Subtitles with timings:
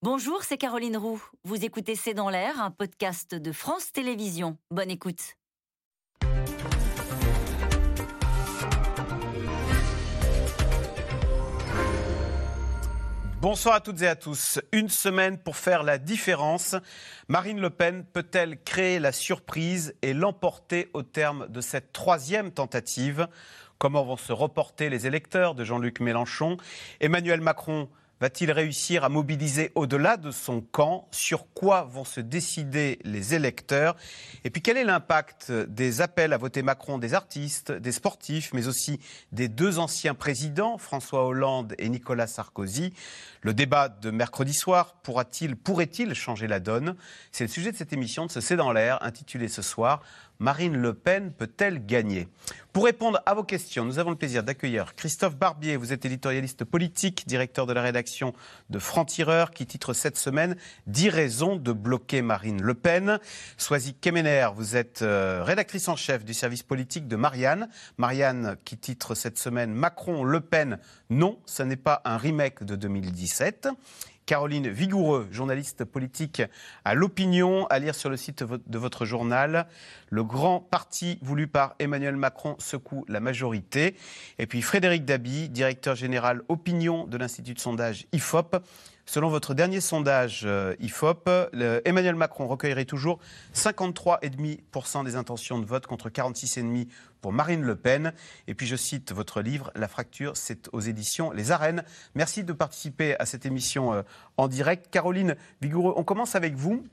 [0.00, 1.20] Bonjour, c'est Caroline Roux.
[1.42, 4.56] Vous écoutez C'est dans l'air, un podcast de France Télévisions.
[4.70, 5.34] Bonne écoute.
[13.40, 14.60] Bonsoir à toutes et à tous.
[14.70, 16.76] Une semaine pour faire la différence.
[17.26, 23.26] Marine Le Pen peut-elle créer la surprise et l'emporter au terme de cette troisième tentative?
[23.78, 26.56] Comment vont se reporter les électeurs de Jean-Luc Mélenchon?
[27.00, 27.88] Emmanuel Macron
[28.20, 31.06] Va-t-il réussir à mobiliser au-delà de son camp?
[31.12, 33.94] Sur quoi vont se décider les électeurs?
[34.42, 38.66] Et puis quel est l'impact des appels à voter Macron des artistes, des sportifs, mais
[38.66, 38.98] aussi
[39.30, 42.92] des deux anciens présidents, François Hollande et Nicolas Sarkozy?
[43.42, 46.96] Le débat de mercredi soir pourra-t-il, pourrait-il changer la donne?
[47.30, 50.02] C'est le sujet de cette émission de ce C'est dans l'air, intitulée ce soir
[50.40, 52.28] Marine Le Pen peut-elle gagner?
[52.72, 55.76] Pour répondre à vos questions, nous avons le plaisir d'accueillir Christophe Barbier.
[55.76, 58.34] Vous êtes éditorialiste politique, directeur de la rédaction
[58.70, 60.54] de Franc-Tireur, qui titre cette semaine
[60.86, 63.18] 10 raisons de bloquer Marine Le Pen.
[63.56, 67.68] Soisy Kemener, vous êtes euh, rédactrice en chef du service politique de Marianne.
[67.96, 70.78] Marianne qui titre cette semaine Macron-Le Pen,
[71.10, 73.68] non, ce n'est pas un remake de 2017.
[74.28, 76.42] Caroline Vigoureux, journaliste politique
[76.84, 79.66] à l'opinion, à lire sur le site de votre journal.
[80.10, 83.94] Le grand parti voulu par Emmanuel Macron secoue la majorité.
[84.38, 88.56] Et puis Frédéric Dabi, directeur général opinion de l'Institut de sondage IFOP.
[89.08, 91.30] Selon votre dernier sondage euh, IFOP,
[91.86, 93.20] Emmanuel Macron recueillerait toujours
[93.54, 96.88] 53,5% des intentions de vote contre 46,5%
[97.22, 98.12] pour Marine Le Pen.
[98.48, 101.84] Et puis je cite votre livre, La fracture, c'est aux éditions Les Arènes.
[102.14, 104.02] Merci de participer à cette émission euh,
[104.36, 104.88] en direct.
[104.90, 106.84] Caroline Vigoureux, on commence avec vous,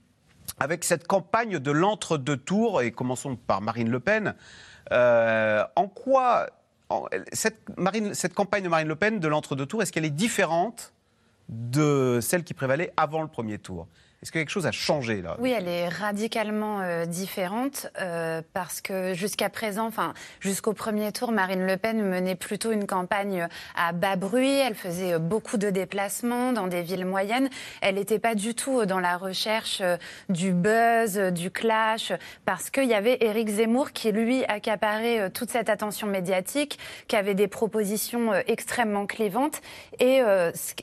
[0.58, 4.36] avec cette campagne de l'entre-deux tours, et commençons par Marine Le Pen.
[4.94, 6.48] Euh, en quoi
[7.34, 10.94] cette campagne de Marine Le Pen de l'entre-deux tours, est-ce qu'elle est différente
[11.50, 13.88] de celle qui prévalait avant le premier tour.
[14.26, 15.38] Est-ce que quelque chose a changé là?
[15.38, 21.32] Oui, elle est radicalement euh, différente euh, parce que jusqu'à présent, enfin jusqu'au premier tour,
[21.32, 24.50] Marine Le Pen menait plutôt une campagne à bas bruit.
[24.50, 27.52] Elle faisait euh, beaucoup de déplacements dans des villes moyennes.
[27.82, 29.84] Elle n'était pas du tout dans la recherche
[30.30, 32.12] du buzz, du clash,
[32.46, 37.36] parce qu'il y avait Éric Zemmour qui lui accaparait toute cette attention médiatique, qui avait
[37.36, 39.62] des propositions extrêmement clivantes
[40.00, 40.22] et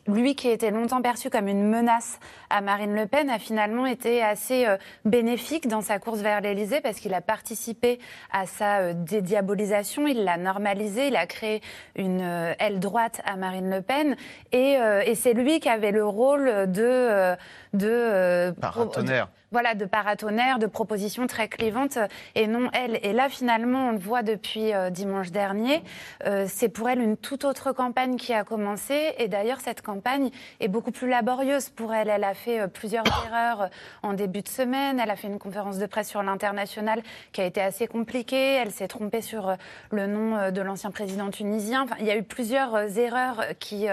[0.07, 4.23] lui qui était longtemps perçu comme une menace à Marine Le Pen a finalement été
[4.23, 7.99] assez euh, bénéfique dans sa course vers l'Elysée parce qu'il a participé
[8.31, 11.61] à sa euh, dédiabolisation, il l'a normalisé, il a créé
[11.97, 14.17] une euh, aile droite à Marine Le Pen.
[14.53, 14.77] Et,
[15.07, 17.35] et c'est lui qui avait le rôle de...
[17.73, 21.99] de Paratonnerre voilà, de paratonnerre, de propositions très clivantes,
[22.35, 22.99] et non elle.
[23.03, 25.83] Et là, finalement, on le voit depuis euh, dimanche dernier,
[26.27, 29.15] euh, c'est pour elle une toute autre campagne qui a commencé.
[29.19, 30.31] Et d'ailleurs, cette campagne
[30.61, 32.09] est beaucoup plus laborieuse pour elle.
[32.09, 33.69] Elle a fait euh, plusieurs erreurs
[34.03, 34.99] en début de semaine.
[34.99, 37.03] Elle a fait une conférence de presse sur l'international
[37.33, 38.55] qui a été assez compliquée.
[38.55, 39.57] Elle s'est trompée sur
[39.91, 41.83] le nom de l'ancien président tunisien.
[41.83, 43.87] Enfin, il y a eu plusieurs erreurs qui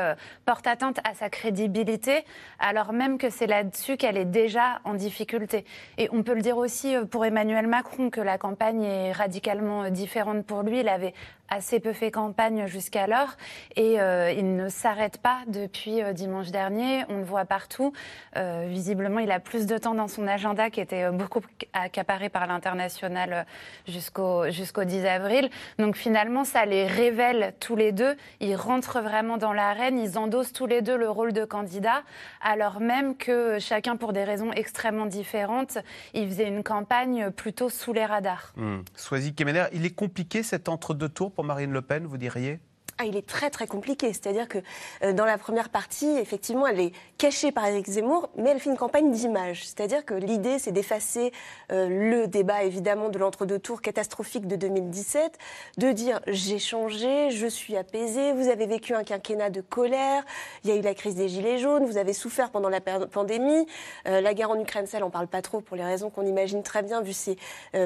[0.46, 2.24] portent atteinte à sa crédibilité,
[2.60, 5.49] alors même que c'est là-dessus qu'elle est déjà en difficulté.
[5.98, 9.84] Et on peut le dire aussi euh, pour Emmanuel Macron, que la campagne est radicalement
[9.84, 10.80] euh, différente pour lui.
[10.80, 11.14] Il avait
[11.50, 13.36] assez peu fait campagne jusqu'alors
[13.76, 17.04] et euh, il ne s'arrête pas depuis dimanche dernier.
[17.10, 17.94] On le voit partout.
[18.36, 21.42] visiblement, il a plus de temps dans son agenda qui était beaucoup
[21.74, 23.46] accaparé par l'international
[23.88, 25.50] jusqu'au jusqu'au 10 avril.
[25.78, 28.16] Donc finalement, ça les révèle tous les deux.
[28.40, 29.98] Ils rentrent vraiment dans l'arène.
[29.98, 32.04] Ils endossent tous les deux le rôle de candidat,
[32.42, 35.78] alors même que chacun, pour des raisons extrêmement différentes,
[36.14, 38.54] il faisait une campagne plutôt sous les radars.
[38.56, 38.80] Mmh.
[38.96, 42.60] Soisy Kemener, il est compliqué cet entre-deux tours pour Marine Le Pen, vous diriez?
[43.02, 44.08] Ah, il est très très compliqué.
[44.12, 44.58] C'est-à-dire que
[45.04, 48.70] euh, dans la première partie, effectivement, elle est cachée par Éric Zemmour, mais elle fait
[48.70, 49.66] une campagne d'image.
[49.66, 51.32] C'est-à-dire que l'idée, c'est d'effacer
[51.72, 55.38] euh, le débat, évidemment, de l'entre-deux tours catastrophique de 2017,
[55.78, 60.26] de dire j'ai changé, je suis apaisé, vous avez vécu un quinquennat de colère,
[60.66, 63.66] il y a eu la crise des Gilets jaunes, vous avez souffert pendant la pandémie,
[64.08, 66.64] euh, la guerre en Ukraine, ça, on parle pas trop pour les raisons qu'on imagine
[66.64, 67.38] très bien vu ses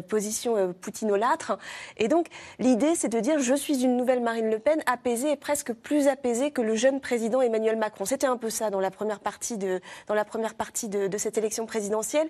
[0.09, 1.59] positions poutinolâtres.
[1.97, 2.25] Et donc,
[2.57, 6.07] l'idée, c'est de dire je suis une nouvelle Marine Le Pen, apaisé et presque plus
[6.07, 8.05] apaisé que le jeune président Emmanuel Macron.
[8.05, 11.37] C'était un peu ça dans la première partie de, dans la première partie de, cette
[11.37, 12.29] élection présidentielle.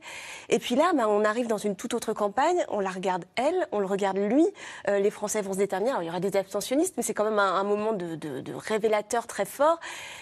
[0.49, 2.65] Et puis là, bah, on arrive dans une toute autre campagne.
[2.69, 4.47] On la regarde elle, on le regarde lui.
[4.87, 5.91] Euh, les Français vont se déterminer.
[6.01, 8.17] Il y aura des abstentionnistes, mais c'est quand même un, moment de,
[8.55, 9.79] révélateur très fort.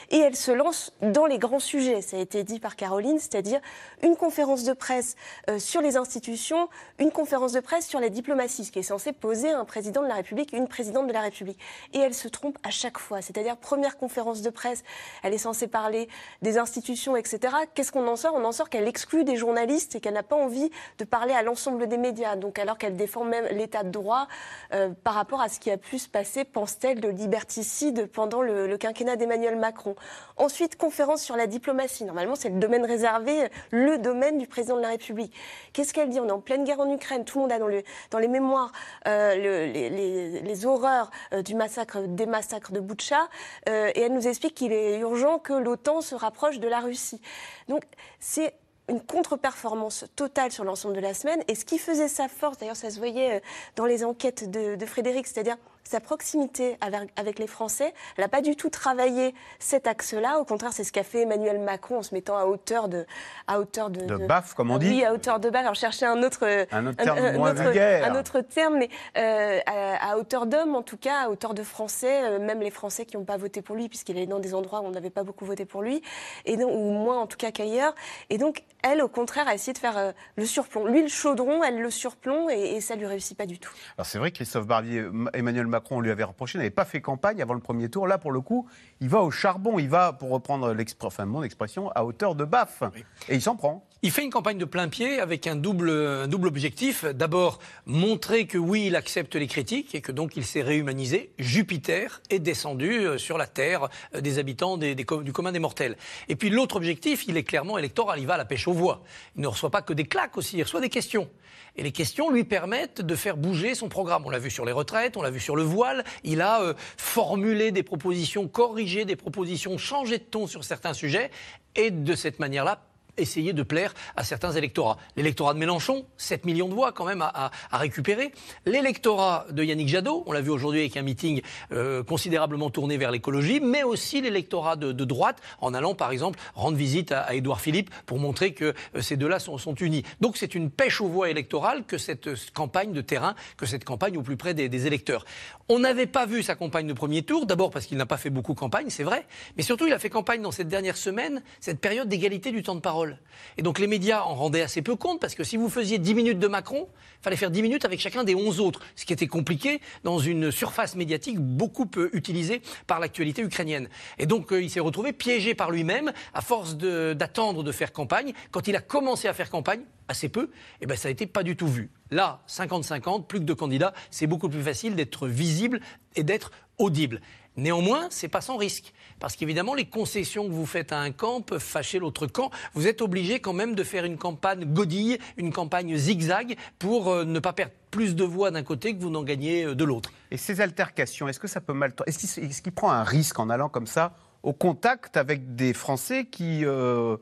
[0.10, 2.02] Et elle se lance dans les grands sujets.
[2.02, 3.62] Ça a été dit par Caroline, c'est-à-dire
[4.04, 5.16] une conférence de presse
[5.50, 6.68] euh, sur les institutions,
[7.00, 10.08] une conférence de presse sur la diplomatie, ce qui est censé poser un président de
[10.08, 11.60] la République, une présidente de la République.
[11.94, 13.22] Et elle se trouve trompe à chaque fois.
[13.22, 14.84] C'est-à-dire, première conférence de presse,
[15.24, 16.10] elle est censée parler
[16.42, 17.54] des institutions, etc.
[17.74, 18.34] Qu'est-ce qu'on en sort?
[18.36, 21.44] On en sort qu'elle exclut des journalistes et qu'elle n'a pas envie de parler à
[21.44, 22.36] l'ensemble des médias.
[22.36, 24.28] Donc, alors qu'elle défend même l'état de droit
[24.74, 28.68] euh, par rapport à ce qui a pu se passer, pense-t-elle, de liberticide pendant le,
[28.68, 29.96] le quinquennat d'Emmanuel Macron.
[30.38, 32.06] Ensuite, conférence sur la diplomatie.
[32.06, 35.34] Normalement, c'est le domaine réservé, le domaine du président de la République.
[35.74, 36.20] Qu'est-ce qu'elle dit?
[36.20, 37.24] On est en pleine guerre en Ukraine.
[37.24, 38.72] Tout le monde a dans, le, dans les mémoires
[39.08, 43.30] euh, le, les, les, les, horreurs euh, du massacre, des massacres de Boutcha.
[43.70, 47.22] Euh, et elle nous explique qu'il est urgent que l'OTAN se rapproche de la Russie.
[47.68, 47.84] Donc,
[48.20, 48.56] c'est
[48.90, 51.44] une contre-performance totale sur l'ensemble de la semaine.
[51.48, 53.40] Et ce qui faisait sa force, d'ailleurs, ça se voyait euh,
[53.76, 56.78] dans les enquêtes de Frédéric, c'est-à-dire sa proximité
[57.18, 57.94] avec, les Français.
[58.18, 60.40] Elle n'a pas du tout travaillé cet axe-là.
[60.40, 63.06] Au contraire, c'est ce qu'a fait Emmanuel Macron en se mettant à hauteur de,
[63.48, 64.90] à hauteur de, de, de baffe, comme on dit.
[64.90, 65.64] Oui, à hauteur de baffe.
[65.64, 68.12] Alors, chercher un autre, un autre terme un, moins autre, vulgaire.
[68.12, 71.64] un autre terme, mais euh, à, à, hauteur d'homme, en tout cas, à hauteur de
[71.64, 74.54] Français, euh, même les Français qui n'ont pas voté pour lui, puisqu'il est dans des
[74.54, 76.02] endroits où on n'avait pas beaucoup voté pour lui,
[76.46, 77.94] et donc, ou moins en tout cas qu'ailleurs.
[78.30, 80.86] Et donc, elle, au contraire, a essayé de faire euh, le surplomb.
[80.86, 83.72] Lui, le chaudron, elle le surplomb, et, et ça lui réussit pas du tout.
[83.98, 87.56] Alors c'est vrai, Christophe Barbier, Emmanuel Macron lui avait reproché, n'avait pas fait campagne avant
[87.56, 88.06] le premier tour.
[88.06, 88.68] Là, pour le coup,
[89.00, 92.84] il va au charbon, il va, pour reprendre enfin, mon expression, à hauteur de baffe.
[92.94, 93.04] Oui.
[93.30, 93.88] Et il s'en prend.
[94.04, 97.06] Il fait une campagne de plein pied avec un double, un double objectif.
[97.06, 101.34] D'abord, montrer que oui, il accepte les critiques et que donc il s'est réhumanisé.
[101.38, 105.60] Jupiter est descendu euh, sur la terre euh, des habitants des, des, du commun des
[105.60, 105.98] mortels.
[106.30, 108.20] Et puis l'autre objectif, il est clairement électoral.
[108.20, 109.04] Il va à la pêche aux voix.
[109.36, 111.30] Il ne reçoit pas que des claques aussi, il reçoit des questions.
[111.76, 114.24] Et les questions lui permettent de faire bouger son programme.
[114.26, 116.04] On l'a vu sur les retraites, on l'a vu sur le voile.
[116.24, 121.32] Il a euh, formulé des propositions, corrigé des propositions, changé de ton sur certains sujets.
[121.76, 122.84] Et de cette manière-là,
[123.18, 124.98] essayer de plaire à certains électorats.
[125.16, 128.32] L'électorat de Mélenchon, 7 millions de voix quand même à, récupérer.
[128.66, 131.42] L'électorat de Yannick Jadot, on l'a vu aujourd'hui avec un meeting
[131.72, 136.78] euh, considérablement tourné vers l'écologie, mais aussi l'électorat de, droite, en allant par exemple rendre
[136.78, 140.04] visite à, Édouard Philippe pour montrer que euh, ces deux-là sont, sont, unis.
[140.20, 143.86] Donc c'est une pêche aux voix électorales que cette euh, campagne de terrain, que cette
[143.86, 145.26] campagne au plus près des, des électeurs.
[145.70, 148.30] On n'avait pas vu sa campagne de premier tour, d'abord parce qu'il n'a pas fait
[148.30, 149.26] beaucoup campagne, c'est vrai,
[149.58, 152.76] mais surtout il a fait campagne dans cette dernière semaine, cette période d'égalité du temps
[152.76, 153.11] de parole.
[153.58, 156.16] Et donc les médias en rendaient assez peu compte parce que si vous faisiez 10
[156.16, 156.88] minutes de Macron,
[157.20, 160.20] il fallait faire 10 minutes avec chacun des 11 autres, ce qui était compliqué dans
[160.20, 163.90] une surface médiatique beaucoup peu utilisée par l'actualité ukrainienne.
[164.18, 168.34] Et donc euh, il s'est retrouvé piégé par lui-même à force d'attendre de, faire campagne.
[168.52, 170.50] Quand il a commencé à faire campagne, assez peu,
[170.82, 171.90] et ben ça n'a été pas du tout vu.
[172.10, 175.80] Là, 50-50, plus que de candidats, c'est beaucoup plus facile d'être visible
[176.16, 177.22] et d'être audible.
[177.62, 178.92] Néanmoins, c'est pas sans risque.
[179.20, 182.50] Parce qu'évidemment, les concessions que vous faites à un camp peuvent fâcher l'autre camp.
[182.74, 187.24] Vous êtes obligé quand même de faire une campagne godille, une campagne zigzag, pour euh,
[187.24, 190.12] ne pas perdre plus de voix d'un côté que vous n'en gagnez euh, de l'autre.
[190.32, 191.94] Et ces altercations, est-ce que ça peut mal...
[192.08, 196.66] Est-ce qu'il prend un risque en allant comme ça au contact avec des Français qui...
[196.66, 197.18] Euh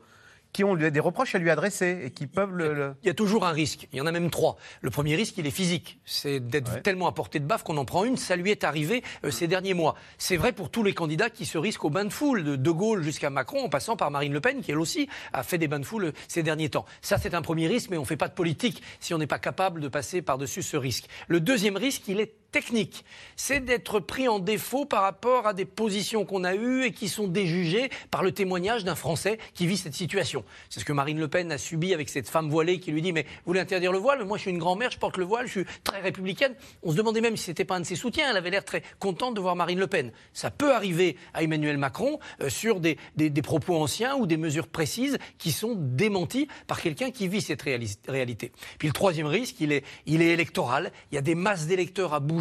[0.52, 3.14] qui ont des reproches à lui adresser et qui peuvent le, le, Il y a
[3.14, 3.88] toujours un risque.
[3.92, 4.56] Il y en a même trois.
[4.80, 6.00] Le premier risque, il est physique.
[6.04, 6.80] C'est d'être ouais.
[6.80, 8.16] tellement à portée de baffe qu'on en prend une.
[8.16, 9.94] Ça lui est arrivé euh, ces derniers mois.
[10.18, 12.70] C'est vrai pour tous les candidats qui se risquent au bain de foule, de De
[12.70, 15.68] Gaulle jusqu'à Macron, en passant par Marine Le Pen, qui elle aussi a fait des
[15.68, 16.86] bains de foule euh, ces derniers temps.
[17.02, 19.26] Ça, c'est un premier risque, mais on ne fait pas de politique si on n'est
[19.26, 21.06] pas capable de passer par-dessus ce risque.
[21.28, 23.04] Le deuxième risque, il est technique,
[23.36, 27.08] c'est d'être pris en défaut par rapport à des positions qu'on a eues et qui
[27.08, 30.44] sont déjugées par le témoignage d'un Français qui vit cette situation.
[30.68, 33.12] C'est ce que Marine Le Pen a subi avec cette femme voilée qui lui dit
[33.12, 34.18] mais vous voulez interdire le voile?
[34.20, 36.54] Mais Moi je suis une grand-mère, je porte le voile, je suis très républicaine.
[36.82, 38.30] On se demandait même si c'était pas un de ses soutiens.
[38.30, 40.12] Elle avait l'air très contente de voir Marine Le Pen.
[40.32, 44.36] Ça peut arriver à Emmanuel Macron euh, sur des, des, des, propos anciens ou des
[44.36, 48.52] mesures précises qui sont démenties par quelqu'un qui vit cette réalité.
[48.78, 50.92] Puis le troisième risque, il est, il est électoral.
[51.12, 52.39] Il y a des masses d'électeurs à bouger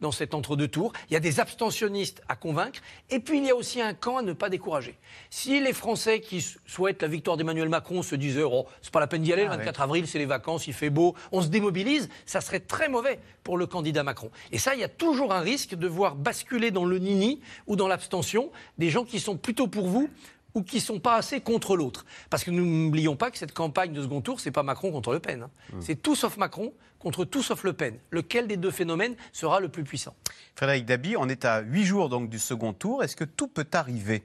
[0.00, 0.92] dans cet entre-deux tours.
[1.10, 2.80] Il y a des abstentionnistes à convaincre.
[3.10, 4.96] Et puis, il y a aussi un camp à ne pas décourager.
[5.30, 9.06] Si les Français qui souhaitent la victoire d'Emmanuel Macron se disaient Oh, c'est pas la
[9.06, 9.84] peine d'y aller, ah, le 24 ouais.
[9.84, 13.56] avril, c'est les vacances, il fait beau, on se démobilise, ça serait très mauvais pour
[13.56, 14.30] le candidat Macron.
[14.52, 17.76] Et ça, il y a toujours un risque de voir basculer dans le nini ou
[17.76, 20.10] dans l'abstention des gens qui sont plutôt pour vous
[20.54, 22.04] ou qui sont pas assez contre l'autre.
[22.30, 25.20] Parce que n'oublions pas que cette campagne de second tour, c'est pas Macron contre Le
[25.20, 25.42] Pen.
[25.42, 25.50] Hein.
[25.72, 25.80] Mmh.
[25.80, 27.98] C'est tout sauf Macron contre tout sauf Le Pen.
[28.10, 30.14] Lequel des deux phénomènes sera le plus puissant?
[30.56, 33.02] Frédéric Dabi, on est à huit jours donc du second tour.
[33.02, 34.24] Est-ce que tout peut arriver?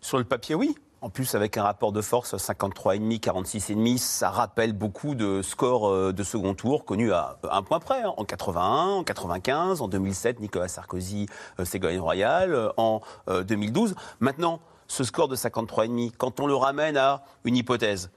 [0.00, 0.74] Sur le papier, oui.
[1.04, 6.14] En plus, avec un rapport de force 53,5, 46,5, ça rappelle beaucoup de scores euh,
[6.14, 8.00] de second tour connus à un point près.
[8.02, 8.14] Hein.
[8.16, 11.26] En 81, en 95, en 2007, Nicolas Sarkozy,
[11.60, 13.94] euh, Ségolène Royal, euh, en 2012.
[14.20, 18.10] Maintenant, ce score de 53,5, quand on le ramène à une hypothèse,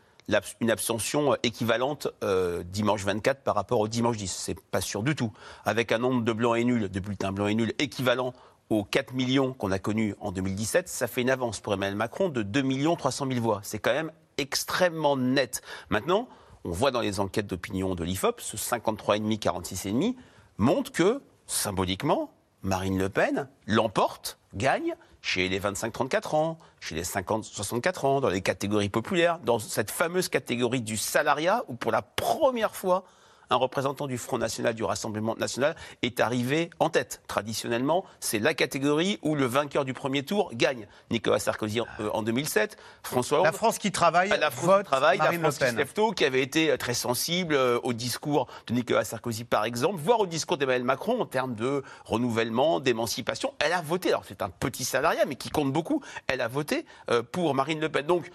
[0.59, 5.15] une abstention équivalente euh, dimanche 24 par rapport au dimanche 10, c'est pas sûr du
[5.15, 5.31] tout,
[5.63, 8.33] avec un nombre de blancs et nuls, de bulletins blancs et nuls équivalent
[8.69, 12.27] aux 4 millions qu'on a connus en 2017, ça fait une avance pour Emmanuel Macron
[12.27, 12.63] de 2
[12.97, 13.61] 300 000 voix.
[13.63, 15.61] C'est quand même extrêmement net.
[15.89, 16.27] Maintenant,
[16.65, 20.15] on voit dans les enquêtes d'opinion de l'IFOP, ce 53,5, 46,5
[20.57, 28.05] montre que, symboliquement, Marine Le Pen l'emporte, gagne, chez les 25-34 ans, chez les 50-64
[28.05, 32.75] ans, dans les catégories populaires, dans cette fameuse catégorie du salariat, où pour la première
[32.75, 33.03] fois,
[33.49, 37.21] un représentant du Front National, du Rassemblement National, est arrivé en tête.
[37.27, 40.87] Traditionnellement, c'est la catégorie où le vainqueur du premier tour gagne.
[41.11, 43.53] Nicolas Sarkozy en, 2007, euh, François Hollande.
[43.53, 46.15] La France qui travaille, la France qui travaille, Marine la France Le Pen.
[46.15, 50.19] qui avait été euh, très sensible euh, au discours de Nicolas Sarkozy, par exemple, voire
[50.19, 53.53] au discours d'Emmanuel Macron en termes de renouvellement, d'émancipation.
[53.59, 56.85] Elle a voté, alors c'est un petit salariat, mais qui compte beaucoup, elle a voté
[57.31, 58.05] pour Marine Le Pen.
[58.05, 58.29] Donc,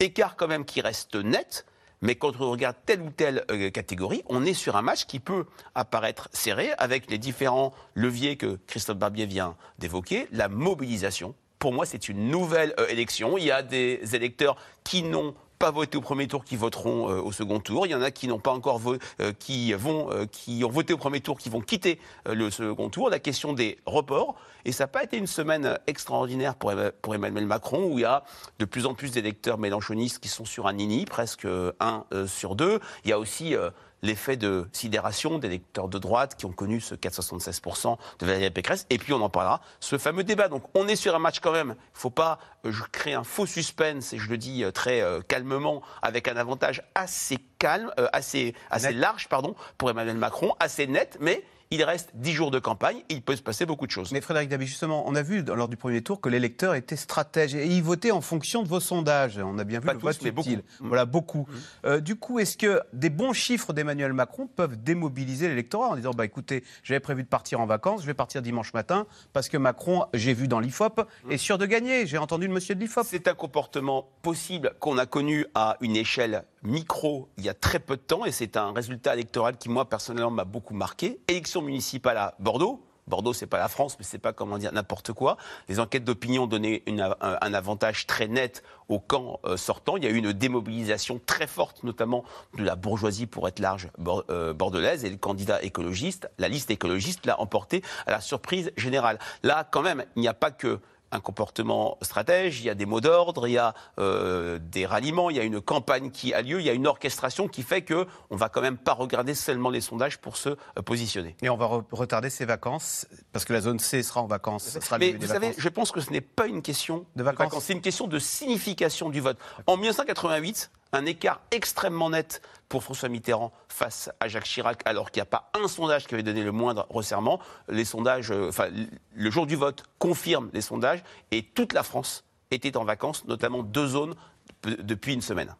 [0.00, 1.66] écart quand même qui reste net.
[2.00, 5.20] Mais quand on regarde telle ou telle euh, catégorie, on est sur un match qui
[5.20, 10.28] peut apparaître serré avec les différents leviers que Christophe Barbier vient d'évoquer.
[10.30, 13.36] La mobilisation, pour moi, c'est une nouvelle euh, élection.
[13.36, 17.20] Il y a des électeurs qui n'ont pas voté au premier tour qui voteront euh,
[17.20, 17.86] au second tour.
[17.86, 19.04] Il y en a qui n'ont pas encore voté,
[19.38, 23.10] qui vont, qui ont voté au premier tour, qui vont quitter le second tour.
[23.10, 24.36] La question des reports.
[24.64, 28.04] Et ça n'a pas été une semaine extraordinaire pour, pour, Emmanuel Macron, où il y
[28.04, 28.24] a
[28.58, 31.46] de plus en plus d'électeurs mélanchonistes qui sont sur un nini, presque
[31.80, 32.80] un euh, sur deux.
[33.04, 33.70] Il y a aussi euh,
[34.02, 38.86] l'effet de sidération des électeurs de droite qui ont connu ce 4,76% de Valérie Pécresse.
[38.90, 40.48] Et puis on en parlera, ce fameux débat.
[40.48, 41.68] Donc on est sur un match quand même.
[41.78, 45.82] Il ne faut pas euh, créer un faux suspense, et je le dis très calmement,
[46.02, 51.44] avec un avantage assez calme, assez, assez large pardon, pour Emmanuel Macron, assez net, mais
[51.70, 54.12] il reste 10 jours de campagne, il peut se passer beaucoup de choses.
[54.12, 57.54] Mais Frédéric Dabi, justement, on a vu lors du premier tour que l'électeur était stratège
[57.54, 59.38] et il votait en fonction de vos sondages.
[59.38, 60.50] On a bien vu Pas le vote Beaucoup.
[60.80, 61.46] Voilà, beaucoup.
[61.48, 61.86] Mmh.
[61.86, 66.12] Euh, du coup, est-ce que des bons chiffres d'Emmanuel Macron peuvent démobiliser l'électorat en disant
[66.12, 69.56] bah écoutez, j'avais prévu de partir en vacances, je vais partir dimanche matin parce que
[69.56, 71.32] Macron, j'ai vu dans l'IFOP, mmh.
[71.32, 72.06] est sûr de gagner.
[72.06, 73.06] J'ai entendu le monsieur de l'IFOP.
[73.06, 77.78] C'est un comportement possible qu'on a connu à une échelle micro il y a très
[77.78, 81.20] peu de temps et c'est un résultat électoral qui moi personnellement m'a beaucoup marqué.
[81.28, 82.84] Élection municipale à Bordeaux.
[83.08, 85.38] Bordeaux, c'est pas la France, mais c'est pas comment dire n'importe quoi.
[85.68, 89.96] Les enquêtes d'opinion donnaient un, avantage très net au camp euh, sortant.
[89.96, 92.22] Il y a eu une démobilisation très forte, notamment
[92.56, 93.88] de la bourgeoisie pour être large
[94.30, 99.18] euh, bordelaise, et le candidat écologiste, la liste écologiste, l'a emporté à la surprise générale.
[99.42, 100.78] Là, quand même, il n'y a pas que
[101.10, 105.30] un comportement stratège, il y a des mots d'ordre, il y a euh, des ralliements,
[105.30, 107.82] il y a une campagne qui a lieu, il y a une orchestration qui fait
[107.82, 111.36] que on va quand même pas regarder seulement les sondages pour se euh, positionner.
[111.42, 114.78] Et on va retarder ses vacances parce que la zone C sera en vacances.
[114.98, 117.80] Mais vous savez, je pense que ce n'est pas une question de vacances, c'est une
[117.80, 119.38] question de signification du vote.
[119.66, 125.20] En 1988, un écart extrêmement net pour François Mitterrand face à Jacques Chirac, alors qu'il
[125.20, 127.40] n'y a pas un sondage qui avait donné le moindre resserrement.
[127.70, 128.80] Euh,
[129.14, 133.62] le jour du vote confirme les sondages, et toute la France était en vacances, notamment
[133.62, 134.14] deux zones
[134.62, 135.54] depuis une semaine.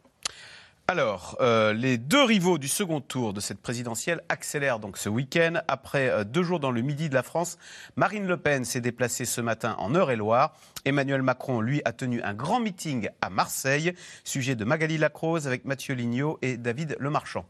[0.89, 5.61] Alors, euh, les deux rivaux du second tour de cette présidentielle accélèrent donc ce week-end.
[5.67, 7.59] Après euh, deux jours dans le midi de la France,
[7.95, 10.55] Marine Le Pen s'est déplacée ce matin en Eure-et-Loire.
[10.85, 13.93] Emmanuel Macron, lui, a tenu un grand meeting à Marseille.
[14.23, 17.45] Sujet de Magali Lacrose avec Mathieu Lignot et David Lemarchand.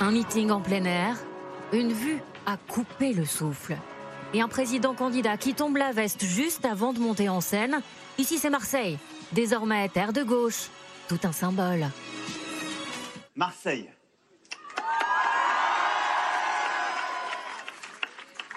[0.00, 1.14] Un meeting en plein air,
[1.72, 3.76] une vue à couper le souffle.
[4.34, 7.80] Et un président candidat qui tombe la veste juste avant de monter en scène
[8.18, 8.98] Ici, c'est Marseille.
[9.32, 10.68] Désormais, terre de gauche.
[11.08, 11.86] Tout un symbole.
[13.36, 13.90] Marseille.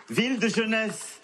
[0.10, 1.20] Ville de jeunesse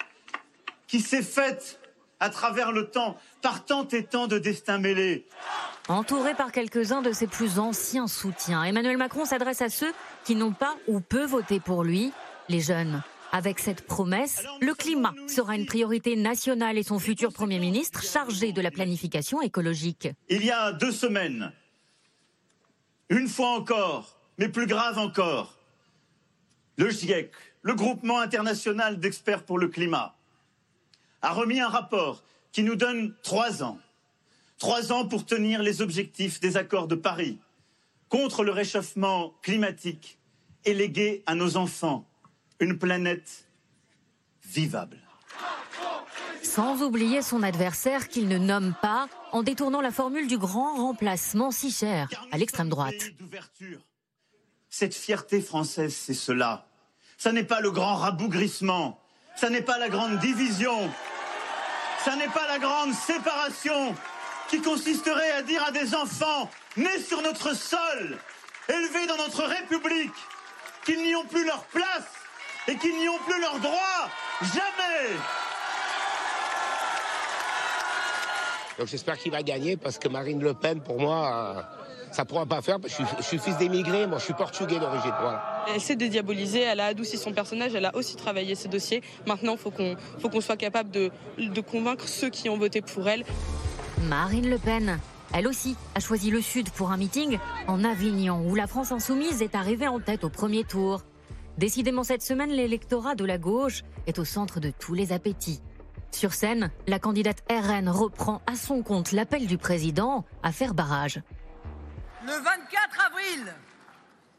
[0.87, 1.79] qui s'est faite
[2.19, 5.27] à travers le temps par tant et tant de destins mêlés.
[5.87, 9.91] Entouré par quelques-uns de ses plus anciens soutiens, Emmanuel Macron s'adresse à ceux
[10.23, 12.11] qui n'ont pas ou peu voté pour lui,
[12.49, 13.01] les jeunes.
[13.35, 18.51] Avec cette promesse, le climat sera une priorité nationale et son futur Premier ministre chargé
[18.51, 20.07] de la planification écologique.
[20.29, 21.51] Il y a deux semaines,
[23.09, 25.57] une fois encore, mais plus grave encore,
[26.77, 27.31] le GIEC,
[27.63, 30.15] le groupement international d'experts pour le climat,
[31.23, 33.79] a remis un rapport qui nous donne trois ans.
[34.59, 37.39] Trois ans pour tenir les objectifs des accords de Paris
[38.09, 40.19] contre le réchauffement climatique
[40.65, 42.05] et léguer à nos enfants
[42.63, 43.45] une planète
[44.45, 44.97] vivable.
[46.41, 51.51] Sans oublier son adversaire qu'il ne nomme pas en détournant la formule du grand remplacement
[51.51, 53.11] si cher à l'extrême droite.
[54.69, 56.67] Cette fierté française, c'est cela.
[57.17, 58.99] Ça n'est pas le grand rabougrissement,
[59.35, 60.89] ça n'est pas la grande division,
[62.03, 63.95] ça n'est pas la grande séparation
[64.49, 68.17] qui consisterait à dire à des enfants nés sur notre sol,
[68.69, 70.13] élevés dans notre République,
[70.85, 72.22] qu'ils n'y ont plus leur place
[72.67, 74.09] et qu'ils n'y ont plus leur droit.
[74.41, 75.17] Jamais
[78.77, 81.61] Donc j'espère qu'il va gagner parce que Marine Le Pen, pour moi, euh,
[82.11, 82.77] ça ne pourra pas faire.
[82.83, 85.13] Je suis, je suis fils d'émigrés, moi je suis portugais d'origine.
[85.21, 85.65] Voilà.
[85.73, 89.01] Elle s'est dédiabolisée, elle a adouci son personnage, elle a aussi travaillé ses dossiers.
[89.27, 92.81] Maintenant, il faut qu'on faut qu'on soit capable de, de convaincre ceux qui ont voté
[92.81, 93.23] pour elle.
[94.09, 94.99] Marine Le Pen,
[95.33, 99.41] elle aussi, a choisi le Sud pour un meeting en Avignon, où la France insoumise
[99.41, 101.01] est arrivée en tête au premier tour.
[101.57, 105.61] Décidément, cette semaine, l'électorat de la gauche est au centre de tous les appétits.
[106.11, 111.21] Sur scène, la candidate RN reprend à son compte l'appel du président à faire barrage.
[112.25, 113.53] Le 24 avril,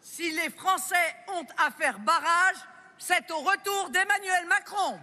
[0.01, 0.95] si les Français
[1.29, 2.57] ont à faire barrage,
[2.99, 4.99] c'est au retour d'Emmanuel Macron.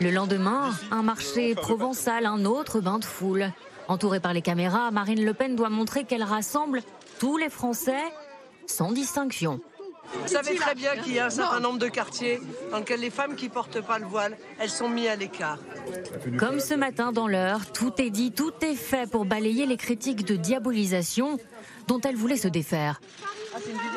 [0.00, 3.52] Le lendemain, un marché provençal, un autre bain de foule.
[3.88, 6.82] Entourée par les caméras, Marine Le Pen doit montrer qu'elle rassemble
[7.18, 8.02] tous les Français
[8.70, 9.60] sans distinction.
[10.22, 13.10] Vous savez très bien qu'il y a un certain nombre de quartiers dans lesquels les
[13.10, 15.58] femmes qui portent pas le voile, elles sont mises à l'écart.
[16.38, 20.24] Comme ce matin dans l'heure, tout est dit, tout est fait pour balayer les critiques
[20.24, 21.38] de diabolisation
[21.86, 23.00] dont elle voulait se défaire.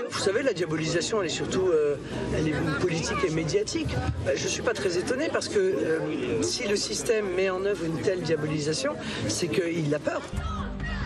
[0.10, 1.96] Vous savez, la diabolisation, elle est surtout euh,
[2.36, 3.90] elle est politique et médiatique.
[4.28, 7.64] Euh, Je ne suis pas très étonné parce que euh, si le système met en
[7.66, 8.94] œuvre une telle diabolisation,
[9.28, 10.22] c'est qu'il a peur.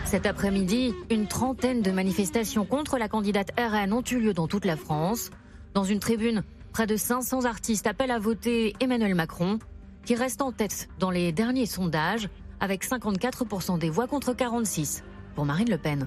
[0.08, 4.64] Cet après-midi, une trentaine de manifestations contre la candidate RN ont eu lieu dans toute
[4.64, 5.28] la France.
[5.74, 9.58] Dans une tribune, près de 500 artistes appellent à voter Emmanuel Macron,
[10.06, 15.44] qui reste en tête dans les derniers sondages, avec 54% des voix contre 46 pour
[15.44, 16.06] Marine Le Pen.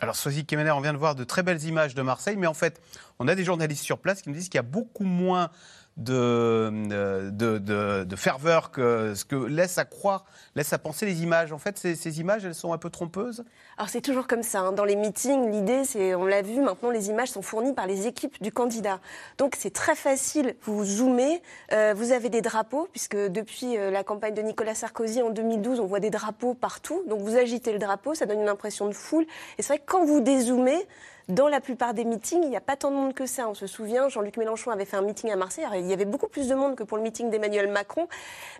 [0.00, 2.54] Alors, Sophie Kemener, on vient de voir de très belles images de Marseille, mais en
[2.54, 2.82] fait,
[3.20, 5.48] on a des journalistes sur place qui nous disent qu'il y a beaucoup moins
[5.96, 10.24] de, de, de, de ferveur que ce que laisse à croire,
[10.54, 11.52] laisse à penser les images.
[11.52, 13.44] En fait, ces, ces images, elles sont un peu trompeuses
[13.78, 14.60] Alors c'est toujours comme ça.
[14.60, 14.72] hein.
[14.72, 18.06] Dans les meetings, l'idée, c'est, on l'a vu, maintenant les images sont fournies par les
[18.06, 19.00] équipes du candidat.
[19.38, 20.56] Donc c'est très facile.
[20.62, 25.22] Vous zoomez, euh, vous avez des drapeaux, puisque depuis euh, la campagne de Nicolas Sarkozy
[25.22, 27.02] en 2012, on voit des drapeaux partout.
[27.08, 29.24] Donc vous agitez le drapeau, ça donne une impression de foule.
[29.58, 30.86] Et c'est vrai que quand vous dézoomez,
[31.28, 33.48] dans la plupart des meetings, il n'y a pas tant de monde que ça.
[33.48, 35.66] On se souvient, Jean-Luc Mélenchon avait fait un meeting à Marseille.
[35.74, 38.06] Il y avait beaucoup plus de monde que pour le meeting d'Emmanuel Macron,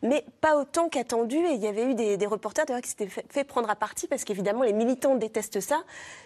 [0.02, 1.36] mais pas autant qu'attendu.
[1.36, 4.64] Et il y avait eu des, reporters qui s'étaient fait, prendre à partie parce qu'évidemment,
[4.64, 5.84] les militants détestent ça,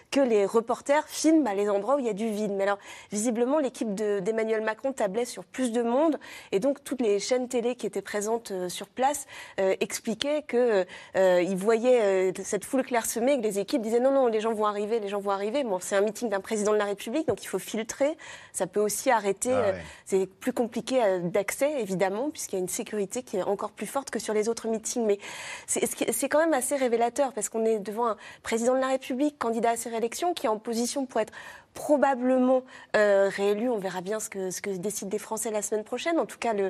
[0.09, 2.51] que les reporters filment à les endroits où il y a du vide.
[2.55, 2.79] Mais alors,
[3.11, 6.17] visiblement, l'équipe de- d'Emmanuel Macron tablait sur plus de monde.
[6.51, 9.27] Et donc, toutes les chaînes télé qui étaient présentes euh, sur place
[9.59, 14.25] euh, expliquaient qu'ils ils voyaient euh, cette foule clairsemée que les équipes disaient non, non,
[14.25, 15.63] les gens vont arriver, les gens vont arriver.
[15.63, 18.17] Bon, c'est un meeting d'un président de la République, donc il faut filtrer.
[18.53, 19.51] Ça peut aussi arrêter.
[19.53, 19.81] Ah euh, ouais.
[20.05, 23.85] C'est plus compliqué euh, d'accès, évidemment, puisqu'il y a une sécurité qui est encore plus
[23.85, 25.05] forte que sur les autres meetings.
[25.05, 25.19] Mais
[25.67, 29.71] c'est quand même assez révélateur, parce qu'on est devant un président de la République, candidat
[29.71, 31.33] à ses réélections, qui est en position pour être
[31.73, 32.63] probablement
[32.95, 33.69] euh, réélu.
[33.69, 36.19] On verra bien ce que, ce que décident les Français la semaine prochaine.
[36.19, 36.69] En tout cas, euh,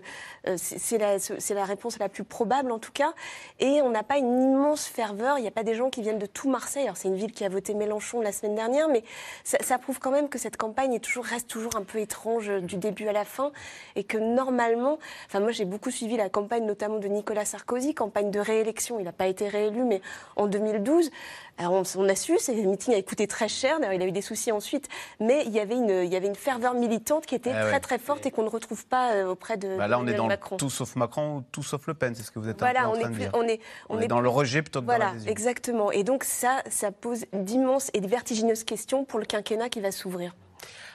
[0.57, 3.13] c'est la, réponse la plus probable, en tout cas.
[3.59, 5.37] Et on n'a pas une immense ferveur.
[5.37, 6.83] Il n'y a pas des gens qui viennent de tout Marseille.
[6.83, 9.03] Alors, c'est une ville qui a voté Mélenchon la semaine dernière, mais
[9.43, 13.07] ça, prouve quand même que cette campagne reste toujours un peu étrange euh, du début
[13.07, 13.51] à la fin.
[13.95, 18.31] Et que normalement, enfin, moi, j'ai beaucoup suivi la campagne, notamment de Nicolas Sarkozy, campagne
[18.31, 18.99] de réélection.
[18.99, 20.01] Il n'a pas été réélu, mais
[20.35, 21.09] en 2012.
[21.57, 23.79] Alors, on, on a su, ces meetings avaient coûté très cher.
[23.79, 24.89] D'ailleurs, il a eu des soucis ensuite.
[25.19, 27.71] Mais il y avait une, il y avait une ferveur militante qui était Ah très,
[27.73, 27.79] ouais.
[27.79, 30.17] très forte et qu'on ne retrouve pas euh, auprès de Bah Là, on est d'Emmanuel
[30.17, 30.57] dans le Macron.
[30.57, 32.93] tout sauf Macron ou tout sauf Le Pen, c'est ce que vous êtes Voilà, on
[32.93, 33.31] en est, train de plus, dire.
[33.33, 35.91] on est, On est dans le rejet plutôt que dans Voilà, exactement.
[35.91, 39.91] Et donc ça, ça pose d'immenses et de vertigineuses questions pour le quinquennat qui va
[39.91, 40.35] s'ouvrir.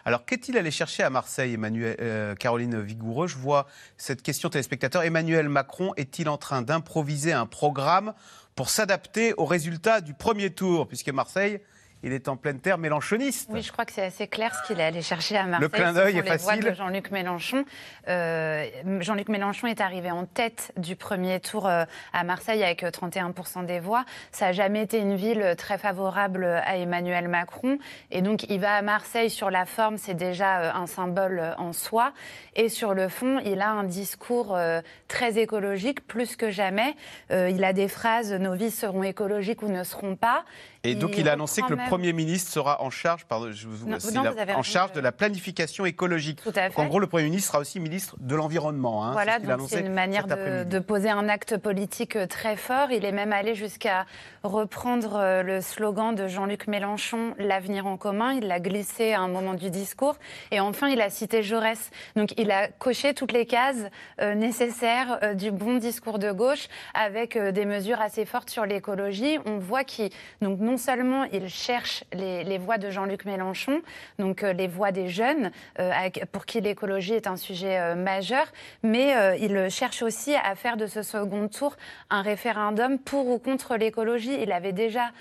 [0.05, 3.27] Alors, qu'est-il allé chercher à Marseille, Emmanuel, euh, Caroline Vigoureux?
[3.27, 5.03] Je vois cette question téléspectateur.
[5.03, 8.15] Emmanuel Macron est-il en train d'improviser un programme
[8.55, 10.87] pour s'adapter aux résultats du premier tour?
[10.87, 11.61] Puisque Marseille,
[12.03, 13.49] il est en pleine terre mélanchoniste.
[13.53, 15.71] Oui, je crois que c'est assez clair ce qu'il est allé chercher à Marseille.
[15.71, 17.65] clin Ce d'œil est les voix de Jean-Luc Mélenchon.
[18.09, 18.67] Euh,
[19.01, 23.67] Jean-Luc Mélenchon est arrivé en tête du premier tour euh, à Marseille avec euh, 31%
[23.67, 24.05] des voix.
[24.31, 27.79] Ça n'a jamais été une ville euh, très favorable à Emmanuel Macron.
[28.11, 31.55] Et donc, il va à Marseille sur la forme, c'est déjà euh, un symbole euh,
[31.57, 32.13] en soi.
[32.55, 36.95] Et sur le fond, il a un discours euh, très écologique, plus que jamais.
[37.31, 40.45] Euh, il a des phrases Nos vies seront écologiques ou ne seront pas.
[40.90, 43.66] Et donc, il a annoncé que le même- Premier ministre sera en charge, pardon, je
[43.68, 46.40] vous, Non, c'est non, la- vous avez en charge de la planification écologique.
[46.42, 49.05] Tout à Donc, en gros, le Premier ministre sera aussi ministre de l'Environnement.
[49.05, 52.90] hein, Voilà, c'est ce une manière de, poser un acte politique euh, très fort.
[52.92, 54.07] Il est même allé jusqu'à
[54.44, 58.33] reprendre euh, le slogan de Jean-Luc Mélenchon, l'avenir en commun.
[58.35, 60.16] Il l'a glissé à un moment du discours.
[60.53, 61.90] Et enfin, il a cité Jaurès.
[62.14, 63.77] Donc il a coché toutes les cases
[64.20, 68.64] euh, nécessaires euh, du bon discours de gauche avec euh, des mesures assez fortes sur
[68.66, 69.38] l'écologie.
[69.46, 73.81] On voit qu'il, donc non non seulement il cherche les, les voix de Jean-Luc Mélenchon,
[74.19, 75.91] donc euh, les voix des jeunes, euh,
[76.33, 78.45] pour qui l'écologie est un sujet euh, majeur,
[78.83, 81.77] mais il cherche aussi à faire de ce second tour
[82.11, 84.37] un référendum pour ou contre l'écologie.
[84.43, 85.12] Il avait déjà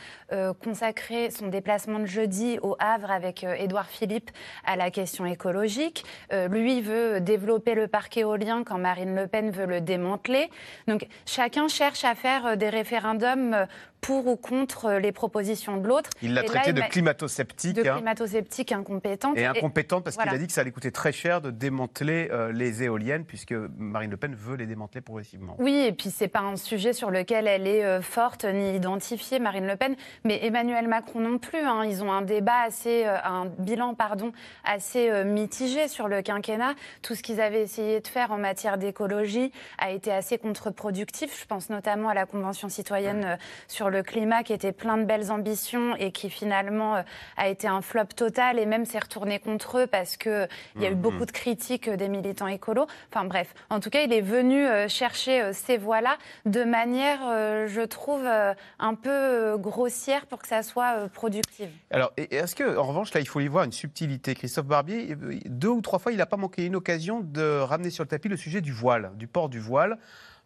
[0.64, 4.32] consacré son déplacement de jeudi au Havre avec Édouard Philippe
[4.66, 6.04] à la question écologique.
[6.50, 10.50] Lui veut développer le parc éolien quand Marine Le Pen veut le démanteler.
[10.88, 13.68] Donc chacun cherche à faire des référendums
[14.06, 16.10] pour ou contre euh, les propositions de l'autre.
[16.22, 17.76] Il l'a là, traité de m'a- climato-sceptique.
[17.76, 17.96] de hein.
[17.96, 19.38] climato-sceptique incompétente.
[19.38, 20.32] Et incompétente parce voilà.
[20.32, 23.54] qu'il a dit que ça allait coûter très cher de démanteler euh, les éoliennes, puisque
[23.78, 25.56] Marine Le Pen veut les démanteler progressivement.
[25.60, 29.40] Oui, et puis c'est pas un sujet sur lequel elle est euh, forte ni identifiée,
[29.40, 31.60] Marine Le Pen, mais Emmanuel Macron non plus.
[31.60, 31.84] hein.
[31.86, 34.32] Ils ont un débat assez, euh, un bilan pardon,
[34.64, 36.74] assez mitigé sur le quinquennat.
[37.02, 41.40] Tout ce qu'ils avaient essayé de faire en matière d'écologie a été assez contre-productif.
[41.42, 43.36] Je pense notamment à la Convention citoyenne euh,
[43.68, 47.02] sur le climat qui était plein de belles ambitions et qui finalement euh,
[47.38, 50.86] a été un flop total et même s'est retourné contre eux parce que il y
[50.86, 51.02] a eu Mhm.
[51.02, 52.88] beaucoup de critiques euh, des militants écolos.
[53.12, 57.20] Enfin bref, en tout cas, il est venu euh, chercher ces voix-là de manière,
[57.68, 61.70] je trouve, un peu grossière pour que ça soit productif.
[61.92, 65.70] Alors, est-ce que, en revanche, là, il faut y voir une subtilité Christophe Barbier, deux
[65.70, 68.38] ou trois fois, il n'a pas manqué une occasion de ramener sur le tapis le
[68.38, 69.98] sujet du voile, du port du voile,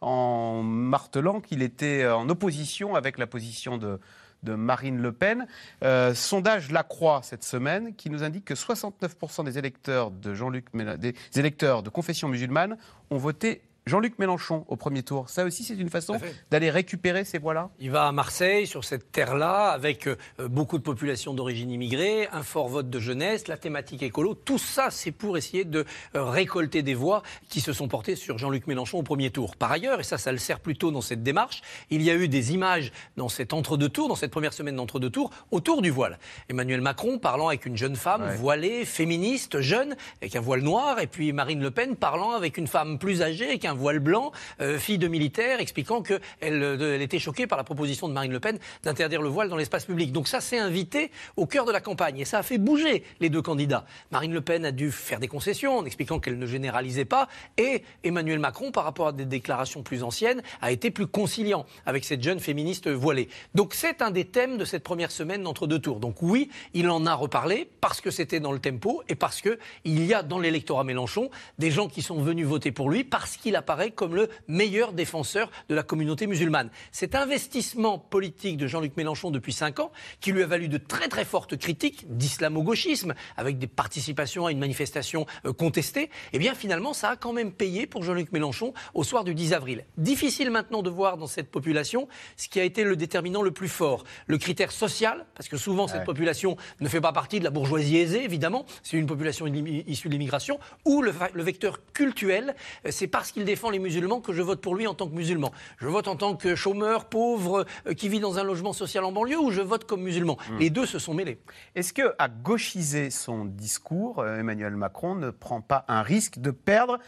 [0.01, 3.99] en martelant qu'il était en opposition avec la position de,
[4.45, 5.47] Marine Le Pen.
[5.83, 10.73] Euh, sondage La Croix cette semaine qui nous indique que 69% des électeurs de Jean-Luc
[10.73, 12.77] Mélen- des électeurs de confession musulmane
[13.09, 15.29] ont voté Jean-Luc Mélenchon au premier tour.
[15.29, 16.19] Ça aussi, c'est une façon
[16.51, 17.69] d'aller récupérer ces voix-là?
[17.79, 20.15] Il va à Marseille, sur cette terre-là, avec euh,
[20.47, 24.35] beaucoup de population d'origine immigrée, un fort vote de jeunesse, la thématique écolo.
[24.35, 28.37] Tout ça, c'est pour essayer de euh, récolter des voix qui se sont portées sur
[28.37, 29.55] Jean-Luc Mélenchon au premier tour.
[29.55, 32.27] Par ailleurs, et ça, ça le sert plutôt dans cette démarche, il y a eu
[32.27, 36.19] des images dans cet entre-deux-tours, dans cette première semaine d'entre-deux-tours, autour du voile.
[36.49, 38.35] Emmanuel Macron parlant avec une jeune femme Ouais.
[38.35, 42.67] voilée, féministe, jeune, avec un voile noir, et puis Marine Le Pen parlant avec une
[42.67, 47.19] femme plus âgée, avec un voile blanc, euh, fille de militaire, expliquant qu'elle elle était
[47.19, 50.11] choquée par la proposition de Marine Le Pen d'interdire le voile dans l'espace public.
[50.11, 53.29] Donc ça s'est invité au cœur de la campagne, et ça a fait bouger les
[53.29, 53.85] deux candidats.
[54.11, 57.27] Marine Le Pen a dû faire des concessions en expliquant qu'elle ne généralisait pas,
[57.57, 62.05] et Emmanuel Macron, par rapport à des déclarations plus anciennes, a été plus conciliant avec
[62.05, 63.29] cette jeune féministe voilée.
[63.55, 65.99] Donc c'est un des thèmes de cette première semaine d'entre deux tours.
[65.99, 69.59] Donc oui, il en a reparlé parce que c'était dans le tempo et parce que
[69.83, 73.37] il y a dans l'électorat Mélenchon des gens qui sont venus voter pour lui parce
[73.37, 76.69] qu'il apparaît comme le meilleur défenseur de la communauté musulmane.
[76.91, 79.91] Cet investissement politique de Jean-Luc Mélenchon depuis cinq ans,
[80.21, 84.59] qui lui a valu de très très fortes critiques d'islamo-gauchisme, avec des participations à une
[84.59, 89.03] manifestation euh, contestée, eh bien finalement ça a quand même payé pour Jean-Luc Mélenchon au
[89.03, 89.85] soir du 10 avril.
[89.97, 93.67] Difficile maintenant de voir dans cette population ce qui a été le déterminant le plus
[93.67, 94.05] fort.
[94.27, 96.05] Le critère social, parce que souvent cette Ouais.
[96.05, 100.13] population ne fait pas partie de la bourgeoisie aisée, évidemment, c'est une population issue de
[100.13, 104.43] l'immigration, ou le, le vecteur cultuel, euh, c'est parce qu'il défend les musulmans que je
[104.43, 105.51] vote pour lui en tant que musulman.
[105.79, 109.11] Je vote en tant que chômeur, pauvre, euh, qui vit dans un logement social en
[109.11, 110.37] banlieue, ou je vote comme musulman.
[110.59, 111.39] Les deux se sont mêlés.
[111.73, 116.51] Est-ce que, à gauchiser son discours, euh, Emmanuel Macron ne prend pas un risque de
[116.51, 116.99] perdre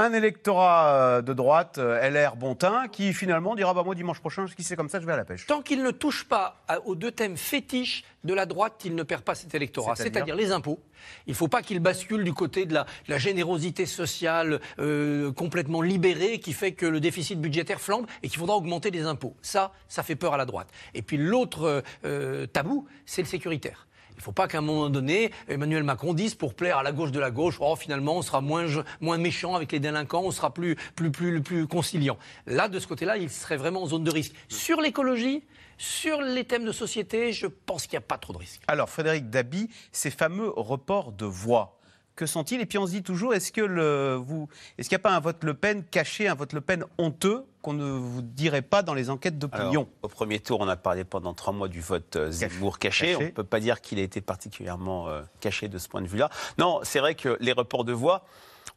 [0.00, 4.46] un électorat euh, de droite, euh, LR Bontin, qui finalement dira bah, Moi, dimanche prochain,
[4.56, 6.80] si c'est comme ça, je vais à la pêche Tant qu'il ne touche pas à-
[6.86, 10.52] aux deux thèmes fétiches de la droite, il ne perd pas cet électorat, C'est-à-dire les
[10.52, 10.78] impôts.
[11.26, 15.80] Il ne faut pas qu'il bascule du côté de la, la générosité sociale euh, complètement
[15.80, 19.34] libérée qui fait que le déficit budgétaire flambe et qu'il faudra augmenter les impôts.
[19.40, 20.68] Ça, ça fait peur à la droite.
[20.94, 23.86] Et puis l'autre euh, euh, tabou, c'est le sécuritaire.
[24.20, 26.92] Il ne faut pas qu'à un moment donné, Emmanuel Macron dise pour plaire à la
[26.92, 28.66] gauche de la gauche, oh, finalement, on sera moins,
[29.00, 32.18] moins méchant avec les délinquants, on sera plus, plus, plus, plus conciliant.
[32.46, 34.34] Là, de ce côté-là, il serait vraiment en zone de risque.
[34.50, 35.42] Sur l'écologie,
[35.78, 38.60] sur les thèmes de société, je pense qu'il n'y a pas trop de risque.
[38.68, 41.79] Alors, Frédéric Dabi, ces fameux reports de voix,
[42.20, 42.60] que sont-ils?
[42.60, 45.16] Et puis on se dit toujours, est-ce que le, vous, est-ce qu'il n'y a pas
[45.16, 48.82] un vote Le Pen caché, un vote Le Pen honteux qu'on ne vous dirait pas
[48.82, 49.88] dans les enquêtes d'opinion?
[50.02, 53.12] Au premier tour, on a parlé pendant trois mois du vote euh, Zemmour caché.
[53.12, 53.16] Caché.
[53.16, 56.08] On ne peut pas dire qu'il a été particulièrement euh, caché de ce point de
[56.08, 56.28] vue-là.
[56.58, 58.26] Non, c'est vrai que les reports de voix,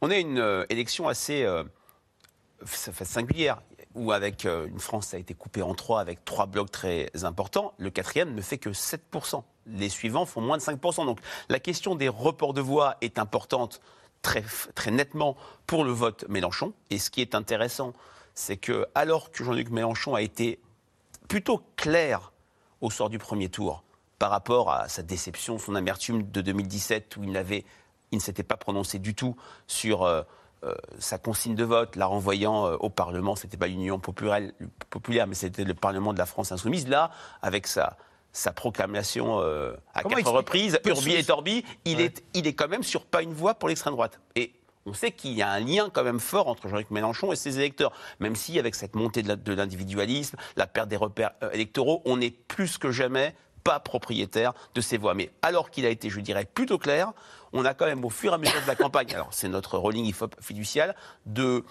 [0.00, 1.46] on a une euh, élection assez
[2.64, 3.60] singulière,
[3.94, 7.10] où avec euh, une France qui a été coupée en trois, avec trois blocs très
[7.22, 9.42] importants, le quatrième ne fait que 7%.
[9.66, 11.06] Les suivants font moins de 5%.
[11.06, 13.80] Donc la question des reports de voix est importante
[14.22, 16.72] très, très nettement pour le vote Mélenchon.
[16.90, 17.92] Et ce qui est intéressant,
[18.34, 20.60] c'est que alors que Jean-Luc Mélenchon a été
[21.28, 22.32] plutôt clair
[22.80, 23.84] au sort du premier tour
[24.18, 27.64] par rapport à sa déception, son amertume de 2017 où il,
[28.10, 30.22] il ne s'était pas prononcé du tout sur euh,
[30.98, 33.36] sa consigne de vote, la renvoyant euh, au Parlement.
[33.36, 36.88] C'était pas l'Union populaire, mais c'était le Parlement de la France insoumise.
[36.88, 37.10] Là,
[37.42, 37.96] avec sa,
[38.32, 42.04] sa proclamation euh, à Comment quatre reprises, Urbi et Torbi, il, Ouais.
[42.04, 44.20] est, il est quand même sur pas une voie pour l'extrême droite.
[44.36, 44.52] Et
[44.86, 47.58] on sait qu'il y a un lien quand même fort entre Jean-Luc Mélenchon et ses
[47.58, 52.20] électeurs, même si avec cette montée de l'individualisme, la perte des repères euh, électoraux, on
[52.20, 55.14] est plus que jamais pas propriétaire de ces voix.
[55.14, 57.12] Mais alors qu'il a été, je dirais, plutôt clair,
[57.52, 59.78] on a quand même au fur et à mesure de la campagne, alors c'est notre
[59.78, 60.94] rolling IFOP fiducial,
[61.26, 61.64] de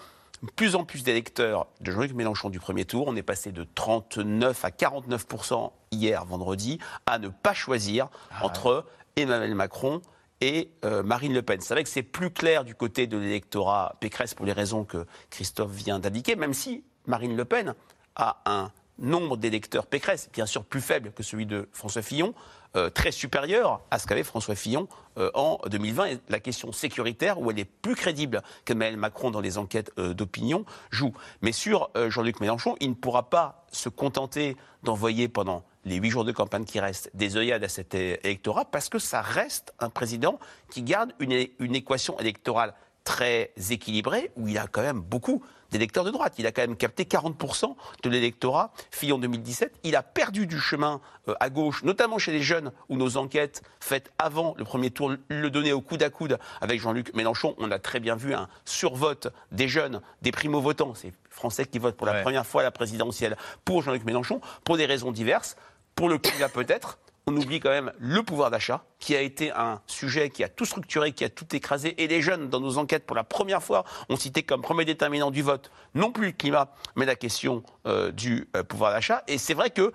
[0.56, 3.04] plus en plus d'électeurs de Jean-Luc Mélenchon du premier tour.
[3.06, 8.08] On est passé de 39 à 49% hier, vendredi, à ne pas choisir
[8.42, 8.84] entre
[9.16, 10.02] Emmanuel Macron
[10.40, 11.60] et euh, Marine Le Pen.
[11.60, 15.06] C'est vrai que c'est plus clair du côté de l'électorat Pécresse pour les raisons que
[15.30, 17.74] Christophe vient d'indiquer, même si Marine Le Pen
[18.16, 22.34] a un nombre d'électeurs Pécresse, bien sûr plus faible que celui de François Fillon,
[22.76, 26.06] euh, très supérieur à ce qu'avait François Fillon euh, en 2020.
[26.06, 30.12] Et la question sécuritaire, où elle est plus crédible qu'Emmanuel Macron dans les enquêtes euh,
[30.12, 31.12] d'opinion, joue.
[31.40, 36.10] Mais sur euh, Jean-Luc Mélenchon, il ne pourra pas se contenter d'envoyer pendant les huit
[36.10, 39.90] jours de campagne qui restent des œillades à cet électorat, parce que ça reste un
[39.90, 40.38] président
[40.70, 45.42] qui garde une, une équation électorale très équilibrée, où il a quand même beaucoup
[45.74, 46.34] d'électeurs de droite.
[46.38, 49.74] Il a quand même capté 40% de l'électorat Fillon 2017.
[49.82, 53.62] Il a perdu du chemin euh, à gauche, notamment chez les jeunes, où nos enquêtes
[53.80, 57.56] faites avant le premier tour le donnaient au coude à coude avec Jean-Luc Mélenchon.
[57.58, 61.96] On a très bien vu un survote des jeunes, des primo-votants, ces Français qui votent
[61.96, 62.22] pour la Ouais.
[62.22, 65.56] première fois à la présidentielle pour Jean-Luc Mélenchon, pour des raisons diverses.
[65.96, 69.80] Pour le climat peut-être, on oublie quand même le pouvoir d'achat, qui a été un
[69.86, 71.94] sujet qui a tout structuré, qui a tout écrasé.
[72.02, 75.30] Et les jeunes, dans nos enquêtes, pour la première fois, ont cité comme premier déterminant
[75.30, 79.24] du vote, non plus le climat, mais la question euh, du euh, pouvoir d'achat.
[79.26, 79.92] Et c'est vrai que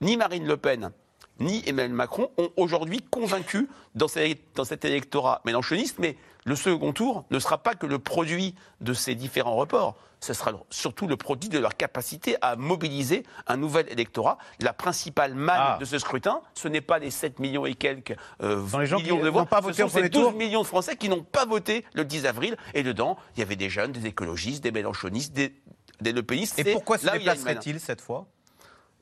[0.00, 0.92] ni Marine Le Pen,
[1.40, 7.38] ni Emmanuel Macron ont aujourd'hui convaincu dans, cet électorat mélenchoniste, mais le second tour ne
[7.38, 11.58] sera pas que le produit de ces différents reports, ce sera surtout le produit de
[11.58, 14.38] leur capacité à mobiliser un nouvel électorat.
[14.60, 15.76] La principale manne Ah.
[15.80, 18.98] de ce scrutin, ce n'est pas les 7 millions et quelques euh, Dans les gens
[18.98, 20.32] qui millions de voix, pas ce voté sont au premier ces 12 tour.
[20.32, 22.56] millions de Français qui n'ont pas voté le 10 avril.
[22.74, 25.54] Et dedans, il y avait des jeunes, des écologistes, des mélenchonistes, des,
[26.00, 26.10] des.
[26.58, 28.26] Et pourquoi se où il cette fois?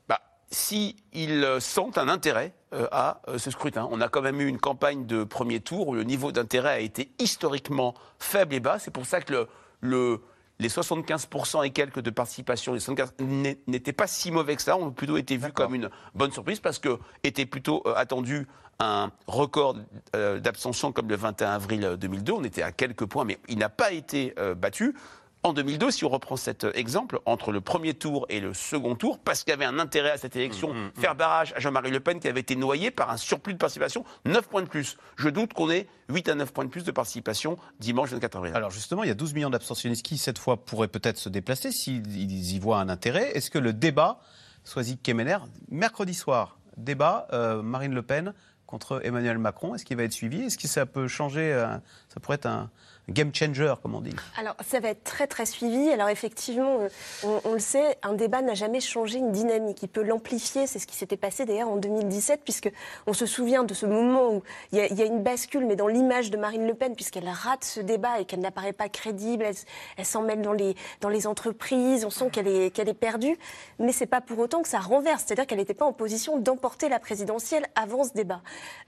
[0.07, 0.21] Bah,
[0.51, 2.53] si ils euh, sentent un intérêt
[2.91, 3.87] à euh, ce scrutin.
[3.91, 6.79] On a quand même eu une campagne de premier tour où le niveau d'intérêt a
[6.79, 8.79] été historiquement faible et bas.
[8.79, 9.47] C'est pour ça que le,
[9.81, 10.21] le-
[10.59, 14.75] les 75% et quelques de participation, les 75 n'est- n'étaient pas si mauvais que ça,
[14.77, 18.45] ont plutôt été vus comme une bonne surprise parce que était plutôt euh, attendu
[18.81, 19.75] un record
[20.15, 22.31] euh, d'abstention comme le 21 avril 2002.
[22.33, 24.95] On était à quelques points, mais il n'a pas été euh, battu.
[25.41, 28.95] En 2002, si on reprend cet euh, exemple, entre le premier tour et le second
[28.95, 32.01] tour, parce qu'il y avait un intérêt à cette élection, faire barrage à Jean-Marie Le
[32.01, 34.97] Pen qui avait été noyé par un surplus de participation, 9 points de plus.
[35.15, 38.53] Je doute qu'on ait 8 à 9 points de plus de participation dimanche 24 avril.
[38.53, 41.71] Alors justement, il y a 12 millions d'abstentionnistes qui, cette fois, pourraient peut-être se déplacer
[41.71, 43.31] s'ils ils y voient un intérêt.
[43.31, 44.19] Est-ce que le débat,
[44.65, 45.37] Soisy Kemener,
[45.69, 48.33] mercredi soir, débat euh, Marine Le Pen
[48.65, 50.41] contre Emmanuel Macron, est-ce qu'il va être suivi?
[50.43, 51.75] Est-ce que ça peut changer euh,
[52.09, 52.69] Ça pourrait être un
[53.09, 54.15] game changer, comme on dit.
[54.37, 55.89] Alors, ça va être très, très suivi.
[55.91, 59.83] Alors, effectivement, euh, on, le sait, un débat n'a jamais changé une dynamique.
[59.83, 60.67] Il peut l'amplifier.
[60.67, 62.71] C'est ce qui s'était passé d'ailleurs en 2017, puisque
[63.07, 66.31] on se souvient de ce moment où il y a, une bascule, mais dans l'image
[66.31, 69.43] de Marine Le Pen, puisqu'elle rate ce débat et qu'elle n'apparaît pas crédible.
[69.43, 69.55] Elle,
[69.97, 72.05] elle s'en mêle dans les, dans les entreprises.
[72.05, 73.37] On sent qu'elle est, qu'elle est perdue.
[73.79, 75.23] Mais c'est pas pour autant que ça renverse.
[75.25, 78.41] C'est-à-dire qu'elle n'était pas en position d'emporter la présidentielle avant ce débat.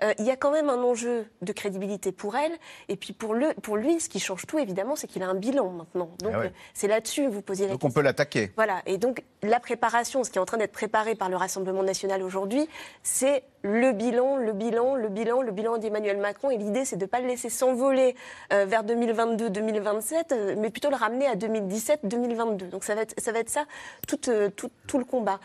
[0.04, 2.52] Euh, il y a quand même un enjeu de crédibilité pour elle.
[2.90, 5.34] Et puis pour, le, pour lui, ce qui change tout, évidemment, c'est qu'il a un
[5.34, 6.12] bilan maintenant.
[6.22, 6.46] Donc Ah ouais.
[6.48, 8.02] euh, c'est là-dessus que vous posiez la Donc on question.
[8.02, 8.52] peut l'attaquer.
[8.56, 11.82] Voilà, et donc la préparation, ce qui est en train d'être préparé par le Rassemblement
[11.84, 12.68] national aujourd'hui,
[13.04, 16.50] c'est le bilan, le bilan, le bilan, le bilan d'Emmanuel Macron.
[16.52, 18.16] Et l'idée, c'est de ne pas le laisser s'envoler
[18.54, 22.70] euh, vers 2022-2027, euh, mais plutôt le ramener à 2017-2022.
[22.70, 23.66] Donc ça va être ça, va être ça
[24.08, 25.40] tout, euh, tout, tout le combat.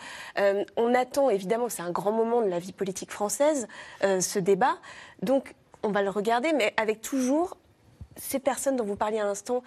[0.76, 3.66] On attend, évidemment, c'est un grand moment de la vie politique française,
[4.02, 4.76] ce débat.
[5.22, 7.56] Donc on va le regarder, mais avec toujours
[8.16, 9.62] ces personnes dont vous parliez à l'instant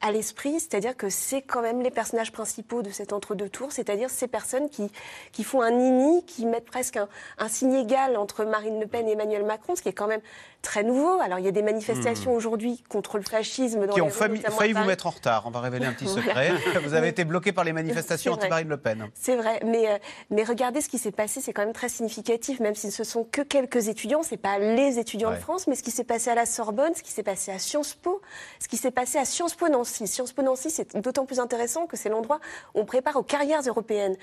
[0.00, 4.10] à l'esprit, c'est-à-dire que c'est quand même les personnages principaux de cet entre-deux tours, c'est-à-dire
[4.10, 4.90] ces personnes qui,
[5.32, 7.08] qui font un nini, qui mettent presque un,
[7.38, 10.20] un signe égal entre Marine Le Pen et Emmanuel Macron, ce qui est quand même
[10.62, 11.20] très nouveau.
[11.20, 14.40] Alors il y a des manifestations aujourd'hui contre le fascisme dans Qui les ont rues,
[14.50, 15.44] failli, vous mettre en retard.
[15.46, 16.22] On va révéler un petit Voilà.
[16.22, 16.52] secret.
[16.84, 19.08] Vous avez été bloqué par les manifestations anti-Marine Le Pen.
[19.14, 19.98] C'est vrai, mais, euh,
[20.30, 23.24] mais regardez ce qui s'est passé, c'est quand même très significatif, même si ce sont
[23.24, 25.36] que quelques étudiants, c'est pas les étudiants Ouais.
[25.36, 27.58] de France, mais ce qui s'est passé à la Sorbonne, ce qui s'est passé à
[27.58, 28.20] Sciences Po,
[28.60, 29.87] ce qui s'est passé à Sciences Po Nancy.
[29.88, 30.06] Nancy.
[30.06, 32.40] Sciences Po Nancy, c'est d'autant plus intéressant que c'est l'endroit
[32.74, 34.16] où on prépare aux carrières européennes.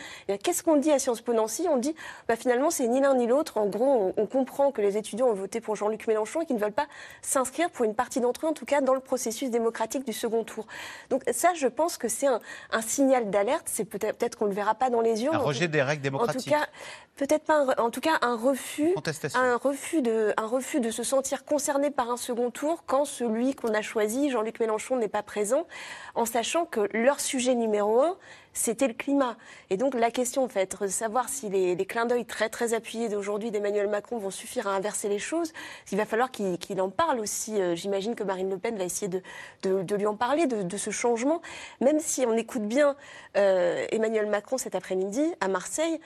[0.44, 1.68] Qu'est-ce qu'on dit à Sciences Po Nancy?
[1.70, 1.96] On dit,
[2.28, 3.58] bah, finalement, c'est ni l'un ni l'autre.
[3.58, 6.56] En gros, on, on, comprend que les étudiants ont voté pour Jean-Luc Mélenchon et qu'ils
[6.56, 6.88] ne veulent pas
[7.22, 10.44] s'inscrire pour une partie d'entre eux, en tout cas, dans le processus démocratique du second
[10.44, 10.68] tour.
[11.10, 12.40] Donc ça, je pense que c'est un,
[12.72, 13.68] un, signal d'alerte.
[13.72, 15.36] C'est peut-être peut qu'on ne le verra pas dans les urnes.
[15.36, 16.54] Un rejet des règles démocratiques.
[16.54, 16.68] En tout cas,
[17.16, 17.62] peut-être pas.
[17.78, 18.94] Un, en tout cas, un refus,
[19.34, 23.56] un refus de, un refus de se sentir concerné par un second tour quand celui
[23.56, 25.55] qu'on a choisi, Jean-Luc Mélenchon, n'est pas présent,
[26.16, 28.18] en sachant que leur sujet numéro un,
[28.54, 29.36] c'était le climat.
[29.70, 33.10] Et donc la question, en fait, de savoir si les, clins d'œil très très appuyés
[33.10, 35.52] d'aujourd'hui d'Emmanuel Macron vont suffire à inverser les choses,
[35.92, 37.62] il va falloir qu'il qu en parle aussi.
[37.62, 40.90] Euh, J'imagine que Marine Le Pen va essayer de, lui en parler, de, de, ce
[40.90, 41.42] changement,
[41.82, 42.96] même si on écoute bien
[43.38, 46.00] euh, Emmanuel Macron cet après-midi à Marseille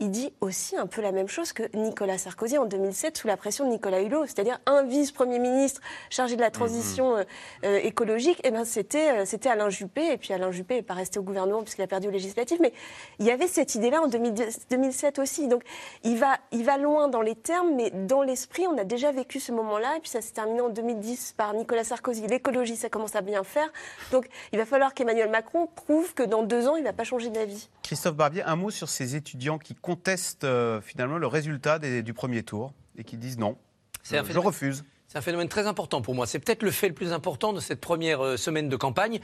[0.00, 3.36] il dit aussi un peu la même chose que Nicolas Sarkozy en 2007 sous la
[3.36, 7.24] pression de Nicolas Hulot, c'est-à-dire un vice-premier ministre chargé de la transition mmh.
[7.64, 8.40] euh, écologique.
[8.44, 11.22] Et ben c'était euh, c'était Alain Juppé et puis Alain Juppé n'est pas resté au
[11.22, 12.72] gouvernement puisqu'il a perdu aux législatives, mais
[13.18, 15.48] il y avait cette idée-là en 2007 aussi.
[15.48, 15.62] Donc
[16.02, 19.38] il va il va loin dans les termes, mais dans l'esprit, on a déjà vécu
[19.38, 22.26] ce moment-là et puis ça s'est terminé en 2010 par Nicolas Sarkozy.
[22.26, 23.70] L'écologie, ça commence à bien faire.
[24.12, 27.04] Donc il va falloir qu'Emmanuel Macron prouve que dans deux ans, il ne va pas
[27.04, 27.68] changer d'avis.
[27.82, 32.14] Christophe Barbier, un mot sur ces étudiants qui contestent euh, finalement le résultat des, du
[32.14, 33.56] premier tour et qui disent non,
[34.04, 34.84] je, je refuse.
[35.08, 36.28] C'est un phénomène très important pour moi.
[36.28, 39.18] C'est peut-être le fait le plus important de cette première euh, semaine de campagne,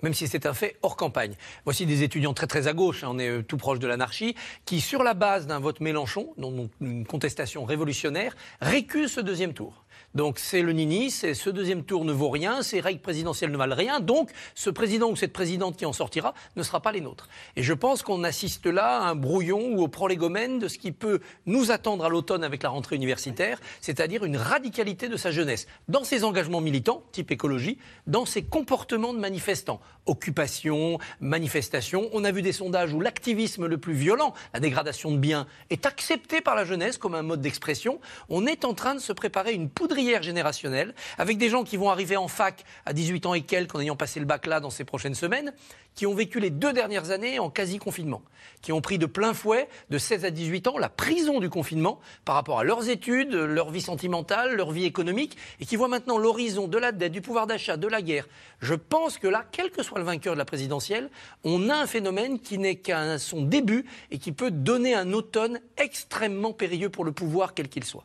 [0.00, 1.34] même si c'est un fait hors campagne.
[1.64, 4.36] Voici des étudiants très très à gauche, hein, on est euh, tout proche de l'anarchie,
[4.64, 9.84] qui, sur la base d'un vote Mélenchon, donc une contestation révolutionnaire, récusent ce deuxième tour.
[10.14, 13.56] Donc c'est le nini, c'est ce deuxième tour ne vaut rien, ces règles présidentielles ne
[13.56, 17.00] valent rien, donc ce président ou cette présidente qui en sortira ne sera pas les
[17.00, 17.28] nôtres.
[17.56, 20.92] Et je pense qu'on assiste là à un brouillon ou au prolégomène de ce qui
[20.92, 25.66] peut nous attendre à l'automne avec la rentrée universitaire, c'est-à-dire une radicalité de sa jeunesse,
[25.88, 32.10] dans ses engagements militants, type écologie, dans ses comportements de manifestants, occupation, manifestation.
[32.12, 35.86] On a vu des sondages où l'activisme le plus violent, la dégradation de biens, est
[35.86, 37.98] accepté par la jeunesse comme un mode d'expression.
[38.28, 41.90] On est en train de se préparer une poudrière générationnelle, avec des gens qui vont
[41.90, 44.70] arriver en fac à 18 ans et quelques en ayant passé le bac là dans
[44.70, 45.52] ces prochaines semaines,
[45.94, 48.22] qui ont vécu les deux dernières années en quasi-confinement,
[48.62, 52.00] qui ont pris de plein fouet, de 16 à 18 ans, la prison du confinement
[52.24, 56.18] par rapport à leurs études, leur vie sentimentale, leur vie économique, et qui voient maintenant
[56.18, 58.26] l'horizon de la dette, du pouvoir d'achat, de la guerre.
[58.60, 61.10] Je pense que là, quel que soit le vainqueur de la présidentielle,
[61.44, 65.60] on a un phénomène qui n'est qu'à son début et qui peut donner un automne
[65.76, 68.04] extrêmement périlleux pour le pouvoir, quel qu'il soit.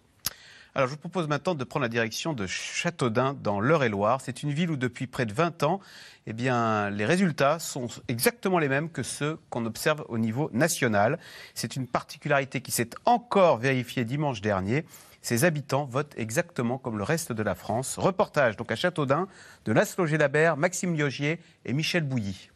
[0.77, 4.21] Alors, je vous propose maintenant de prendre la direction de Châteaudun, dans l'Eure-et-Loire.
[4.21, 5.79] C'est une ville où, depuis près de 20 ans,
[6.27, 11.17] eh bien, les résultats sont exactement les mêmes que ceux qu'on observe au niveau national.
[11.55, 14.85] C'est une particularité qui s'est encore vérifiée dimanche dernier.
[15.23, 17.97] Ses habitants votent exactement comme le reste de la France.
[17.97, 19.27] Reportage donc à Châteaudun
[19.65, 22.51] de Laszlo Gélabert, Maxime Liogier et Michel Bouilly.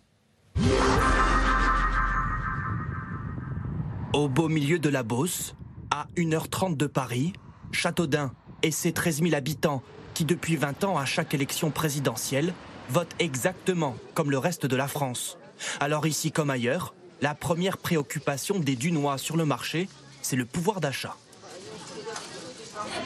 [4.13, 5.55] Au beau milieu de la Beauce,
[5.89, 7.33] à 1h30 de Paris,
[7.71, 8.31] Châteaudun
[8.63, 9.81] et ses 13 000 habitants
[10.13, 12.53] qui, depuis 20 ans, à chaque élection présidentielle,
[12.89, 15.37] votent exactement comme le reste de la France.
[15.79, 19.87] Alors ici comme ailleurs, la première préoccupation des Dunois sur le marché,
[20.21, 21.15] c'est le pouvoir d'achat.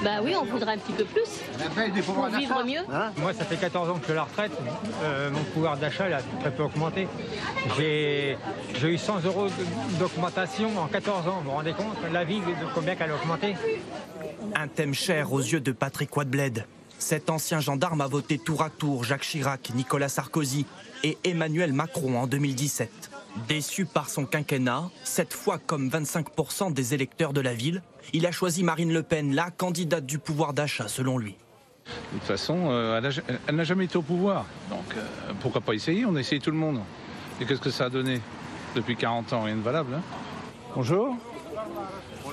[0.04, 1.24] Bah oui, on voudrait un petit peu plus.
[2.06, 2.82] Pour vivre mieux.
[2.92, 4.52] Hein Moi, ça fait 14 ans que je suis à la retraite.
[5.04, 7.08] Euh, mon pouvoir d'achat a très peu augmenté.
[7.78, 8.38] J'ai
[8.84, 9.48] eu 100 euros
[10.00, 11.38] d'augmentation en 14 ans.
[11.44, 11.98] Vous vous rendez compte?
[12.12, 13.56] La vie, de combien qu'elle a augmenté?
[14.56, 16.66] Un thème cher aux yeux de Patrick Wadbled.
[16.98, 20.66] Cet ancien gendarme a voté tour à tour Jacques Chirac, Nicolas Sarkozy
[21.06, 23.12] et Emmanuel Macron en 2017.
[23.48, 28.32] Déçu par son quinquennat, cette fois comme 25% des électeurs de la ville, il a
[28.32, 31.36] choisi Marine Le Pen, la candidate du pouvoir d'achat selon lui.
[31.86, 33.00] De toute façon, euh,
[33.48, 34.48] elle n'a jamais été au pouvoir.
[34.72, 35.04] Donc euh,
[35.42, 36.06] pourquoi pas essayer?
[36.06, 36.80] On a essayé tout le monde.
[37.40, 38.20] Et qu'est-ce que ça a donné?
[38.76, 39.94] Depuis 40 ans Rien de valable.
[39.94, 40.02] Hein
[40.76, 41.16] Bonjour.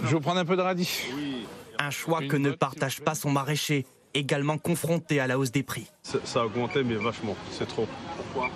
[0.00, 1.02] Je vais vous prendre un peu de radis.
[1.78, 5.88] Un choix que ne partage pas son maraîcher, également confronté à la hausse des prix.
[6.02, 7.36] Ça a augmenté, mais vachement.
[7.50, 7.86] C'est trop.
[8.16, 8.50] Pourquoi?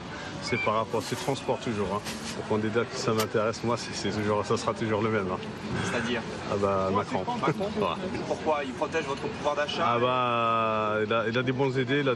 [0.46, 1.88] C'est par rapport, c'est transport toujours.
[1.94, 2.00] Hein.
[2.38, 5.26] Le candidat qui ça m'intéresse, moi, c'est toujours, ça sera toujours le même.
[5.32, 5.38] Hein.
[5.84, 7.24] C'est-à-dire Ah bah Macron.
[7.40, 7.96] Macron voilà.
[8.28, 12.00] Pourquoi Il protège votre pouvoir d'achat Ah bah il a, il a, des bonnes idées,
[12.00, 12.14] il a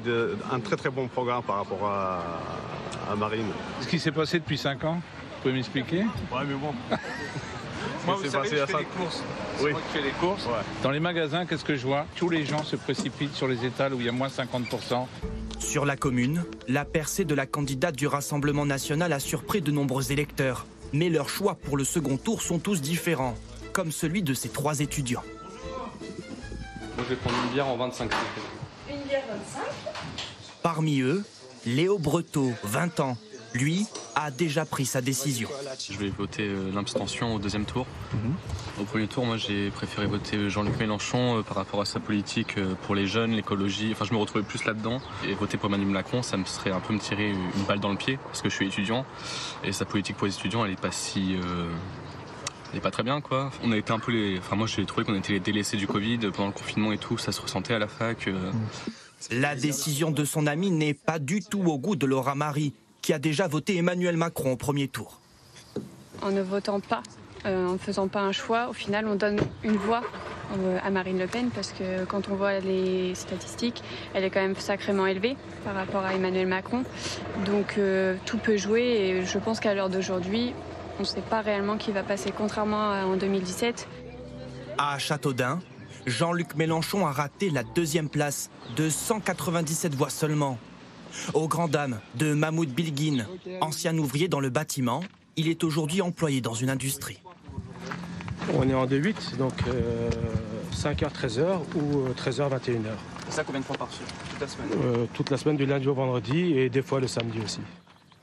[0.55, 2.21] un très très bon programme par rapport à,
[3.11, 3.51] à Marine.
[3.81, 6.03] Ce qui s'est passé depuis 5 ans, vous pouvez m'expliquer?
[6.33, 6.73] Ouais mais bon.
[8.07, 9.23] Moi, vous savez, je fais les courses.
[9.63, 9.73] Oui.
[9.73, 10.47] Moi qui fais les courses.
[10.47, 10.53] Ouais.
[10.83, 12.07] Dans les magasins, qu'est-ce que je vois?
[12.17, 15.07] Tous les gens se précipitent sur les étals où il y a moins 50%.
[15.59, 20.13] Sur la commune, la percée de la candidate du Rassemblement national a surpris de nombreux
[20.13, 20.67] électeurs.
[20.93, 23.37] Mais leurs choix pour le second tour sont tous différents,
[23.73, 25.23] comme celui de ces trois étudiants.
[26.97, 28.11] Moi, je vais prendre une bière en 25
[28.89, 29.63] Une bière 25
[30.63, 31.23] Parmi eux,
[31.67, 33.17] Léo Breteau, 20 ans,
[33.55, 35.49] lui, a déjà pris sa décision.
[35.91, 37.87] Je vais voter euh, l'abstention au deuxième tour.
[38.13, 38.35] Mhm.
[38.81, 42.59] Au premier tour, moi, j'ai préféré voter Jean-Luc Mélenchon euh, par rapport à sa politique
[42.59, 43.91] euh, pour les jeunes, l'écologie.
[43.93, 45.01] Enfin, je me retrouvais plus là-dedans.
[45.27, 47.91] Et voter pour Emmanuel Macron, ça me serait un peu me tirer une balle dans
[47.91, 49.05] le pied parce que je suis étudiant.
[49.65, 51.35] Et sa politique pour les étudiants, elle est pas si.
[52.73, 53.51] elle est pas très bien, quoi.
[53.65, 54.39] On a été un peu les.
[54.39, 57.19] Enfin, moi, j'ai trouvé qu'on était les délaissés du Covid pendant le confinement et tout.
[57.19, 58.29] Ça se ressentait à la fac.
[59.31, 62.73] La décision de son ami n'est pas du tout au goût de Laura Marie,
[63.03, 65.21] qui a déjà voté Emmanuel Macron au premier tour.
[66.23, 67.03] En ne votant pas,
[67.47, 70.03] euh, en ne faisant pas un choix, au final, on donne une voix
[70.59, 73.83] euh, à Marine Le Pen parce que quand on voit les statistiques,
[74.13, 76.85] elle est quand même sacrément élevée par rapport à Emmanuel Macron.
[77.47, 80.53] Donc euh, tout peut jouer et je pense qu'à l'heure d'aujourd'hui,
[80.99, 83.89] on ne sait pas réellement qui va passer, contrairement à en 2017.
[84.77, 85.61] À Châteaudun,
[86.07, 90.59] Jean-Luc Mélenchon a raté la deuxième place de 197 voix seulement.
[91.35, 93.27] Au grand dam de Mahmoud Bilgin,
[93.61, 95.03] ancien ouvrier dans le bâtiment,
[95.37, 97.21] il est aujourd'hui employé dans une industrie.
[98.55, 99.53] On est en 2-8, donc
[100.75, 102.77] 5h, 13h ou 13h, 21h.
[103.29, 104.69] Et ça combien de fois par semaine Toute la semaine?
[104.85, 107.61] Euh, Toute la semaine, du lundi au vendredi et des fois le samedi aussi.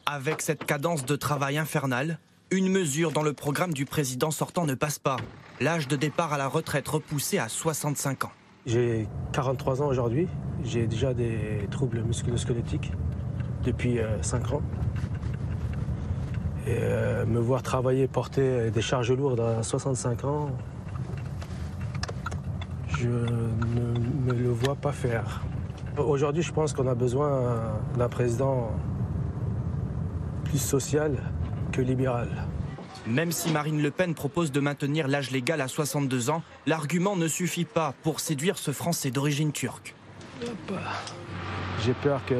[0.05, 2.19] Avec cette cadence de travail infernale,
[2.51, 5.17] une mesure dans le programme du président sortant ne passe pas.
[5.59, 8.31] L'âge de départ à la retraite repoussé à 65 ans.
[8.67, 10.27] J'ai 43 ans aujourd'hui.
[10.61, 12.91] J'ai déjà des troubles musculo-squelettiques
[13.63, 14.61] depuis 5 ans.
[16.67, 20.49] Et euh, me voir travailler, porter des charges lourdes à 65 ans,
[22.89, 25.45] je ne le vois pas faire.
[25.97, 28.71] Aujourd'hui, je pense qu'on a besoin d'un président
[30.43, 31.15] plus social
[31.71, 32.27] que libéral.
[33.07, 37.27] Même si Marine Le Pen propose de maintenir l'âge légal à 62 ans, l'argument ne
[37.27, 39.95] suffit pas pour séduire ce Français d'origine turque.
[41.85, 42.35] J'ai peur que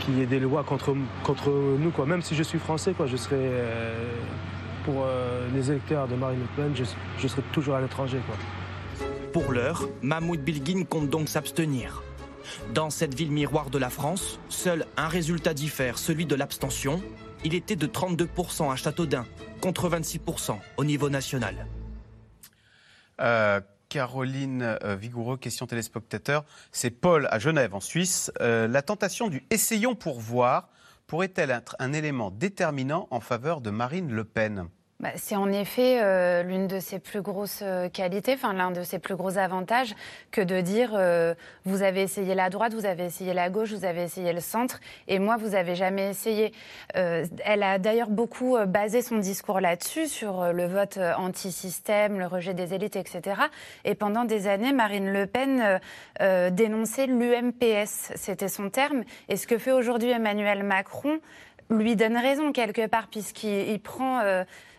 [0.00, 1.90] qu'il y ait des lois contre, contre nous.
[1.90, 2.06] Quoi.
[2.06, 4.12] Même si je suis français, quoi, je serai euh,
[4.84, 6.84] pour euh, les électeurs de Marine Le Pen, je,
[7.18, 8.18] je serai toujours à l'étranger.
[9.32, 12.02] Pour l'heure, Mahmoud Bilgin compte donc s'abstenir.
[12.74, 17.02] Dans cette ville miroir de la France, seul un résultat diffère, celui de l'abstention.
[17.44, 19.26] Il était de 32% à Châteaudun,
[19.60, 21.66] contre 26% au niveau national.
[23.20, 26.44] Euh, Caroline euh, Vigoureux, question téléspectateur.
[26.72, 28.32] C'est Paul à Genève, en Suisse.
[28.40, 30.68] Euh, la tentation du essayons pour voir
[31.06, 34.68] pourrait-elle être un élément déterminant en faveur de Marine Le Pen?
[34.98, 38.82] Bah, c'est en effet euh, l'une de ses plus grosses euh, qualités, enfin l'un de
[38.82, 39.94] ses plus gros avantages,
[40.30, 41.34] que de dire euh,
[41.66, 44.80] vous avez essayé la droite, vous avez essayé la gauche, vous avez essayé le centre,
[45.06, 46.52] et moi vous avez jamais essayé.
[46.94, 52.72] elle a d'ailleurs beaucoup basé son discours là-dessus, sur le vote anti-système, le rejet des
[52.72, 53.42] élites, etc.
[53.84, 55.80] Et pendant des années, Marine Le Pen
[56.52, 59.04] dénonçait l'UMPS, c'était son terme.
[59.28, 61.20] Et ce que fait aujourd'hui Emmanuel Macron
[61.68, 64.22] lui donne raison quelque part, puisqu'il prend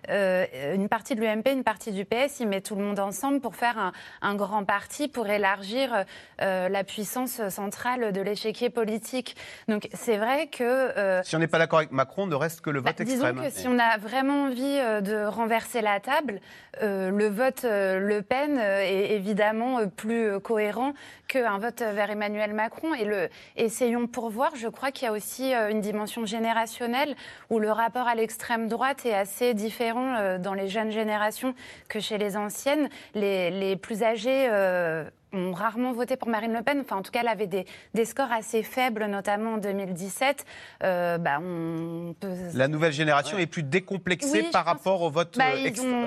[0.09, 3.41] euh, une partie de l'UMP, une partie du PS, il met tout le monde ensemble
[3.41, 3.91] pour faire
[4.21, 6.05] un, grand parti, pour élargir
[6.41, 9.35] euh, la puissance centrale de l'échiquier politique.
[9.67, 10.63] Donc c'est vrai que...
[10.63, 13.35] Euh, si on n'est pas d'accord avec Macron, ne reste que le vote bah, extrême.
[13.35, 16.39] Disons que si on a vraiment envie de renverser la table,
[16.81, 20.93] le vote Le Pen est évidemment plus cohérent
[21.27, 22.93] qu'un vote vers Emmanuel Macron.
[22.93, 27.15] Et le essayons pour voir, je crois qu'il y a aussi une dimension générationnelle
[27.49, 31.53] où le rapport à l'extrême droite est assez différent euh, dans les jeunes générations
[31.87, 32.89] que chez les anciennes.
[33.15, 36.79] Les, les plus âgés euh, ont rarement voté pour Marine Le Pen.
[36.81, 40.45] Enfin, en tout cas, elle avait des, des scores assez faibles, notamment en 2017.
[40.83, 42.33] Euh, bah, on peut...
[42.53, 45.45] La nouvelle génération est plus décomplexée par rapport au vote bah,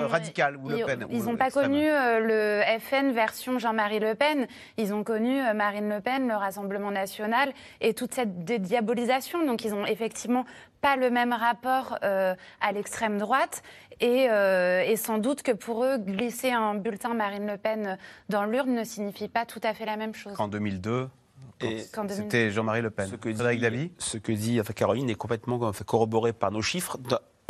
[0.07, 1.05] radical ou ils, Le Pen.
[1.09, 4.47] Ils n'ont pas connu euh, le FN version Jean-Marie Le Pen.
[4.77, 9.45] Ils ont connu Marine Le Pen, le Rassemblement national et toute cette dédiabolisation.
[9.45, 10.45] Donc, ils ont effectivement
[10.81, 13.63] pas le même rapport à l'extrême droite.
[13.99, 17.97] Et, et, sans doute que pour eux, glisser un bulletin Marine Le Pen
[18.29, 20.33] dans l'urne ne signifie pas tout à fait la même chose.
[20.39, 21.07] En 2002,
[22.09, 23.07] c'était Jean-Marie Le Pen.
[23.09, 26.97] Ce que dit, ce que dit enfin, Caroline est complètement corroboré par nos chiffres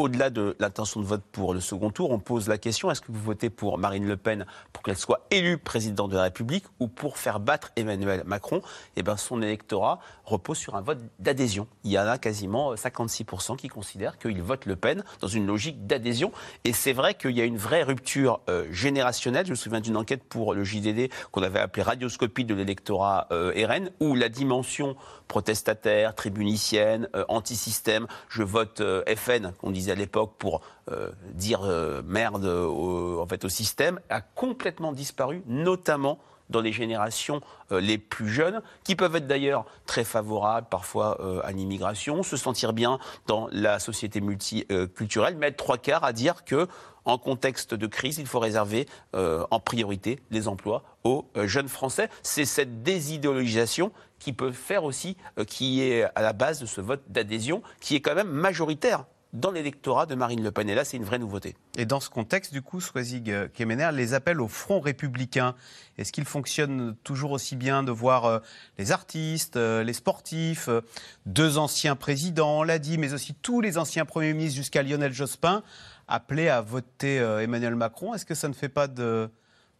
[0.01, 3.11] au-delà de l'intention de vote pour le second tour, on pose la question est-ce que
[3.11, 6.87] vous votez pour Marine Le Pen pour qu'elle soit élue présidente de la République ou
[6.87, 8.61] pour faire battre Emmanuel Macron?
[8.95, 11.67] Eh bien, son électorat repose sur un vote d'adhésion.
[11.83, 15.85] Il y en a quasiment 56% qui considèrent qu'ils votent Le Pen dans une logique
[15.85, 16.31] d'adhésion.
[16.63, 19.45] Et c'est vrai qu'il y a une vraie rupture euh, générationnelle.
[19.45, 23.53] Je me souviens d'une enquête pour le JDD qu'on avait appelée radioscopie de l'électorat euh,
[23.55, 24.95] RN, où la dimension
[25.31, 28.83] protestataire, tribunicienne, euh, anti-système, je vote
[29.15, 30.59] FN, qu'on disait à l'époque pour
[30.91, 36.19] euh, dire euh, merde au, en fait, au système, a complètement disparu, notamment
[36.51, 37.41] dans les générations
[37.71, 42.37] euh, les plus jeunes, qui peuvent être d'ailleurs très favorables parfois euh, à l'immigration, se
[42.37, 46.67] sentir bien dans la société multiculturelle, mais être trois quarts à dire que
[47.03, 52.09] en contexte de crise, il faut réserver euh, en priorité les emplois aux jeunes Français.
[52.21, 57.01] C'est cette désidéologisation qui peut faire aussi, qui est à la base de ce vote
[57.07, 60.69] d'adhésion, qui est quand même majoritaire dans l'électorat de Marine Le Pen.
[60.69, 61.55] Et là, c'est une vraie nouveauté.
[61.77, 65.55] Et dans ce contexte, du coup, Swazig Kemener, les appels au front républicain,
[65.97, 68.39] est-ce qu'ils fonctionnent toujours aussi bien de voir euh,
[68.77, 70.81] les artistes, euh, les sportifs, euh,
[71.25, 75.13] deux anciens présidents, on l'a dit, mais aussi tous les anciens premiers ministres jusqu'à Lionel
[75.13, 75.63] Jospin,
[76.07, 78.13] appelés à voter Emmanuel Macron?
[78.13, 79.29] Est-ce que ça ne fait pas de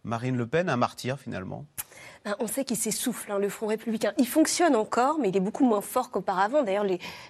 [0.04, 1.66] Marine Le Pen un martyr finalement?
[2.24, 4.14] Ben, on sait qu'il s'essouffle, hein, le Front républicain.
[4.20, 6.62] Il fonctionne encore, mais il est beaucoup moins fort qu'auparavant.
[6.62, 6.86] D'ailleurs,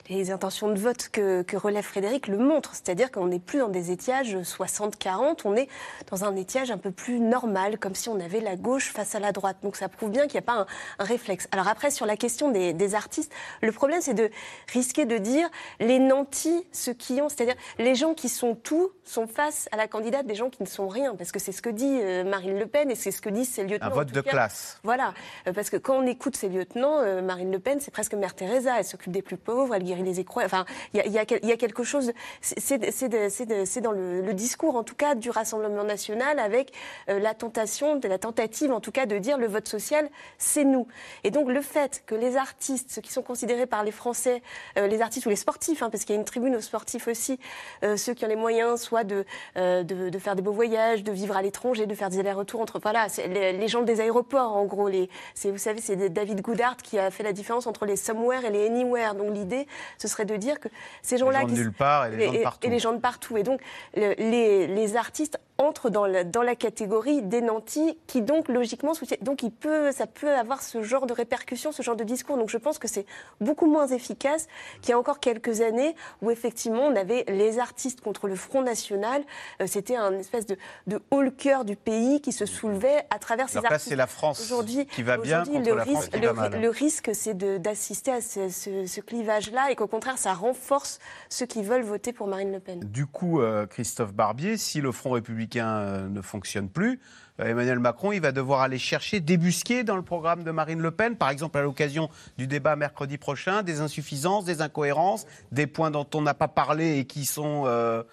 [0.09, 2.73] les, intentions de vote que, relève Frédéric le montrent.
[2.73, 5.69] C'est-à-dire qu'on n'est plus dans des étiages 60-40, on est
[6.09, 9.19] dans un étiage un peu plus normal, comme si on avait la gauche face à
[9.19, 9.57] la droite.
[9.63, 10.65] Donc ça prouve bien qu'il n'y a pas
[10.99, 11.47] un, réflexe.
[11.53, 13.31] Alors après, sur la question des, artistes,
[13.61, 14.29] le problème, c'est de
[14.73, 19.27] risquer de dire les nantis, ceux qui ont, c'est-à-dire les gens qui sont tout, sont
[19.27, 21.15] face à la candidate des gens qui ne sont rien.
[21.15, 23.49] Parce que c'est ce que dit euh, Marine Le Pen et c'est ce que disent
[23.49, 23.87] ses lieutenants.
[23.87, 24.80] Un vote de classe.
[24.83, 25.13] Voilà,
[25.47, 28.33] euh, parce que quand on écoute ses lieutenants, euh, Marine Le Pen, c'est presque Mère
[28.33, 28.79] Teresa.
[28.79, 30.43] Elle s'occupe des plus pauvres, elle guérit les écroix.
[30.43, 30.65] Enfin,
[30.95, 32.13] il y, a, quelque chose.
[32.41, 36.73] C'est dans le, discours, en tout cas, du Rassemblement national, avec
[37.09, 40.09] euh, la tentation, la tentative, en tout cas, de dire le vote social,
[40.39, 40.87] c'est nous.
[41.23, 44.41] Et donc le fait que les artistes, ceux qui sont considérés par les Français,
[44.75, 47.39] les artistes ou les sportifs, hein, parce qu'il y a une tribune aux sportifs aussi,
[47.83, 49.25] ceux qui ont les moyens, soit de,
[49.55, 53.07] de, faire des beaux voyages, de vivre à l'étranger, de faire des allers-retours entre, voilà,
[53.27, 55.09] les, les gens des aéroports, en gros, les,
[55.43, 58.65] vous savez, c'est David Goodhart qui a fait la différence entre les somewhere et les
[58.65, 59.15] anywhere.
[59.15, 59.67] Donc l'idée,
[59.97, 60.69] ce serait de dire que
[61.01, 61.43] ces gens-là...
[61.43, 62.67] Les gens de nulle part et les, gens de partout.
[62.67, 63.37] Et les gens de partout.
[63.37, 63.61] Et donc,
[63.95, 69.43] les, les artistes entre dans la, dans la catégorie des nantis qui donc logiquement donc
[69.43, 72.37] il peut ça peut avoir ce genre de répercussions ce genre de discours.
[72.37, 73.05] Donc je pense que c'est
[73.39, 74.47] beaucoup moins efficace
[74.81, 78.63] qu'il y a encore quelques années où effectivement on avait les artistes contre le Front
[78.63, 79.23] National.
[79.61, 80.57] Euh, c'était un espèce de,
[80.87, 83.89] de haut cœur du pays qui se soulevait à travers ces artistes.
[83.89, 86.61] c'est la France aujourd'hui qui va bien contre le la risque, France qui va mal.
[86.61, 90.99] le risque c'est d'assister à ce, ce, clivage là et qu'au contraire ça renforce
[91.29, 92.79] ceux qui veulent voter pour Marine Le Pen.
[92.79, 96.99] Du coup euh, Christophe Barbier si le Front républicain euh, ne fonctionne plus,
[97.39, 100.91] euh, Emmanuel Macron, il va devoir aller chercher, débusquer dans le programme de Marine Le
[100.91, 105.91] Pen, par exemple à l'occasion du débat mercredi prochain, des insuffisances, des incohérences, des points
[105.91, 108.03] dont on n'a pas parlé et qui sont euh,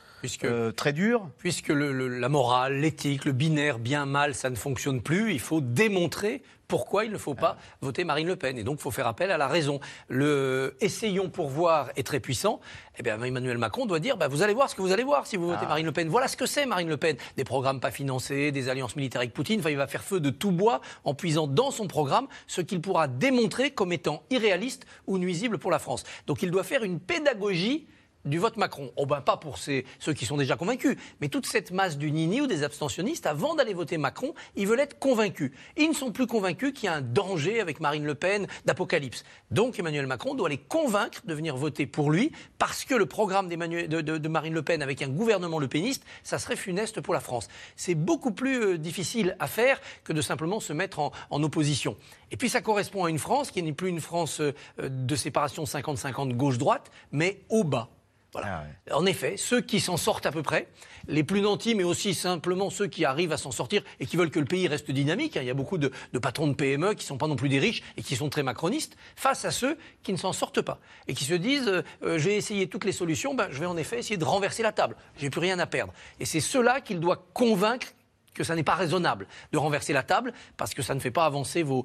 [0.77, 1.29] très durs.
[1.39, 7.07] Puisque la morale, l'éthique, le binaire bien-mal, ça ne fonctionne plus, il faut démontrer pourquoi
[7.07, 8.59] il ne faut pas voter Marine Le Pen.
[8.59, 9.81] Et donc, il faut faire appel à la raison.
[10.09, 12.61] Le essayons pour voir est très puissant.
[12.99, 15.27] Eh bien, Emmanuel Macron doit dire bah, vous allez voir ce que vous allez voir
[15.27, 15.69] si vous votez ah.
[15.69, 16.09] Marine Le Pen.
[16.09, 17.17] Voilà ce que c'est Marine Le Pen.
[17.37, 19.61] Des programmes pas financés, des alliances militaires avec Poutine.
[19.61, 22.83] Enfin, il va faire feu de tout bois en puisant dans son programme ce qu'il
[22.83, 26.05] pourra démontrer comme étant irréaliste ou nuisible pour la France.
[26.27, 27.87] Donc, il doit faire une pédagogie
[28.29, 28.93] du vote Macron.
[28.97, 29.83] Oh ben pas pour ceux
[30.15, 33.75] qui sont déjà convaincus, mais toute cette masse du Nini ou des abstentionnistes, avant d'aller
[33.75, 35.53] voter Macron, ils veulent être convaincus.
[35.77, 39.25] Ils ne sont plus convaincus qu'il y a un danger avec Marine Le Pen d'apocalypse.
[39.51, 43.49] Donc Emmanuel Macron doit les convaincre de venir voter pour lui, parce que le programme
[43.49, 47.49] de, Marine Le Pen avec un gouvernement le péniste, ça serait funeste pour la France.
[47.77, 51.97] C'est beaucoup plus euh, difficile à faire que de simplement se mettre en, en opposition.
[52.31, 55.65] Et puis ça correspond à une France qui n'est plus une France euh, de séparation
[55.65, 57.89] 50-50 gauche-droite, mais au bas.
[58.33, 58.65] Voilà.
[58.91, 60.69] Ah en effet, ceux qui s'en sortent à peu près,
[61.07, 64.31] les plus nantis, mais aussi simplement ceux qui arrivent à s'en sortir et qui veulent
[64.31, 65.37] que le pays reste dynamique.
[65.37, 65.41] Hein.
[65.43, 67.59] Il y a beaucoup de, patrons de PME qui ne sont pas non plus des
[67.59, 71.15] riches et qui sont très macronistes, face à ceux qui ne s'en sortent pas et
[71.15, 73.99] qui se disent euh, euh, j'ai essayé toutes les solutions, ben, je vais en effet
[73.99, 74.97] essayer de renverser la table.
[75.17, 75.95] J'ai plus rien à perdre.
[76.21, 77.89] Et c'est ceux-là qu'il doit convaincre
[78.35, 81.25] que ça n'est pas raisonnable de renverser la table parce que ça ne fait pas
[81.25, 81.85] avancer vos,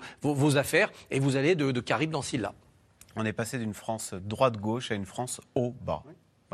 [0.58, 2.54] affaires et vous allez de, de Caribe dans Silla.
[3.16, 6.04] On est passé d'une France droite-gauche à une France haut-bas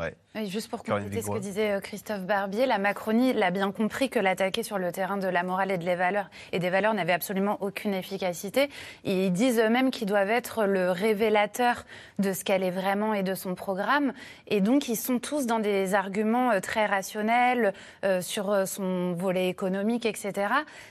[0.00, 0.16] Right.
[0.44, 4.20] Juste pour compléter ce que disait euh, Christophe Barbier, la Macronie l'a bien compris que
[4.20, 7.12] l'attaquer sur le terrain de la morale et, de les valeurs, et des valeurs n'avait
[7.12, 8.70] absolument aucune efficacité.
[9.02, 11.84] Ils disent eux-mêmes qu'ils doivent être le révélateur
[12.20, 14.12] de ce qu'elle est vraiment et de son programme.
[14.46, 17.74] Et donc, ils sont tous dans des arguments euh, très rationnels
[18.04, 20.46] euh, sur son volet économique, etc.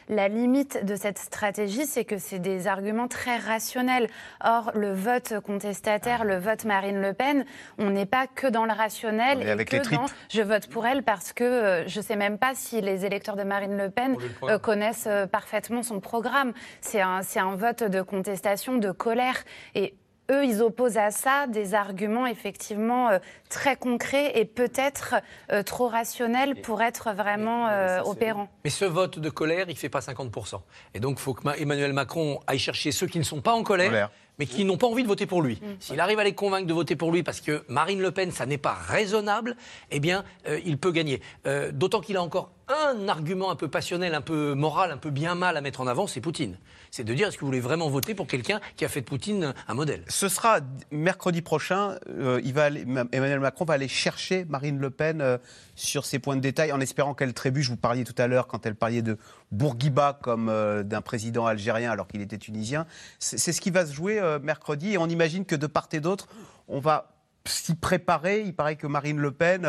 [0.09, 4.09] La limite de cette stratégie, c'est que c'est des arguments très rationnels.
[4.43, 7.45] Or, le vote contestataire, le vote Marine Le Pen,
[7.77, 9.81] on n'est pas que dans le rationnel et, avec les
[10.29, 13.35] je vote pour elle parce que euh, je ne sais même pas si les électeurs
[13.35, 16.53] de Marine Le Pen euh, connaissent euh, parfaitement son programme.
[16.81, 19.35] C'est un, un vote de contestation, de colère.
[19.75, 19.95] Et
[20.31, 23.19] eux, ils opposent à ça des arguments effectivement euh,
[23.49, 25.15] très concrets et peut-être
[25.51, 28.47] euh, trop rationnels pour être vraiment euh, opérants.
[28.63, 30.61] Mais ce vote de colère, il ne fait pas 50%.
[30.93, 33.53] Et donc, il faut que Ma- Emmanuel Macron aille chercher ceux qui ne sont pas
[33.53, 34.11] en colère, Colère.
[34.39, 35.59] Mais qui n'ont pas envie de voter pour lui.
[35.79, 38.45] S'il arrive à les convaincre de voter pour lui parce que Marine Le Pen, ça
[38.45, 39.55] n'est pas raisonnable,
[39.91, 41.21] eh bien, euh, il peut gagner.
[41.45, 45.09] Euh, D'autant qu'il a encore un argument un peu passionnel, un peu moral, un peu
[45.09, 46.57] bien mal à mettre en avant, c'est Poutine.
[46.91, 49.05] C'est de dire, est-ce que vous voulez vraiment voter pour quelqu'un qui a fait de
[49.05, 50.03] Poutine un modèle?
[50.07, 50.59] Ce sera
[50.91, 51.97] mercredi prochain.
[52.09, 52.41] euh,
[53.11, 55.37] Emmanuel Macron va aller chercher Marine Le Pen euh,
[55.75, 57.69] sur ces points de détail, en espérant qu'elle trébuche.
[57.69, 59.17] Vous parliez tout à l'heure quand elle parlait de
[59.51, 62.85] Bourguiba comme euh, d'un président algérien alors qu'il était tunisien.
[63.19, 66.27] C'est ce qui va se jouer mercredi, et on imagine que de part et d'autre,
[66.67, 67.11] on va
[67.45, 68.41] s'y préparer.
[68.41, 69.67] Il paraît que Marine Le Pen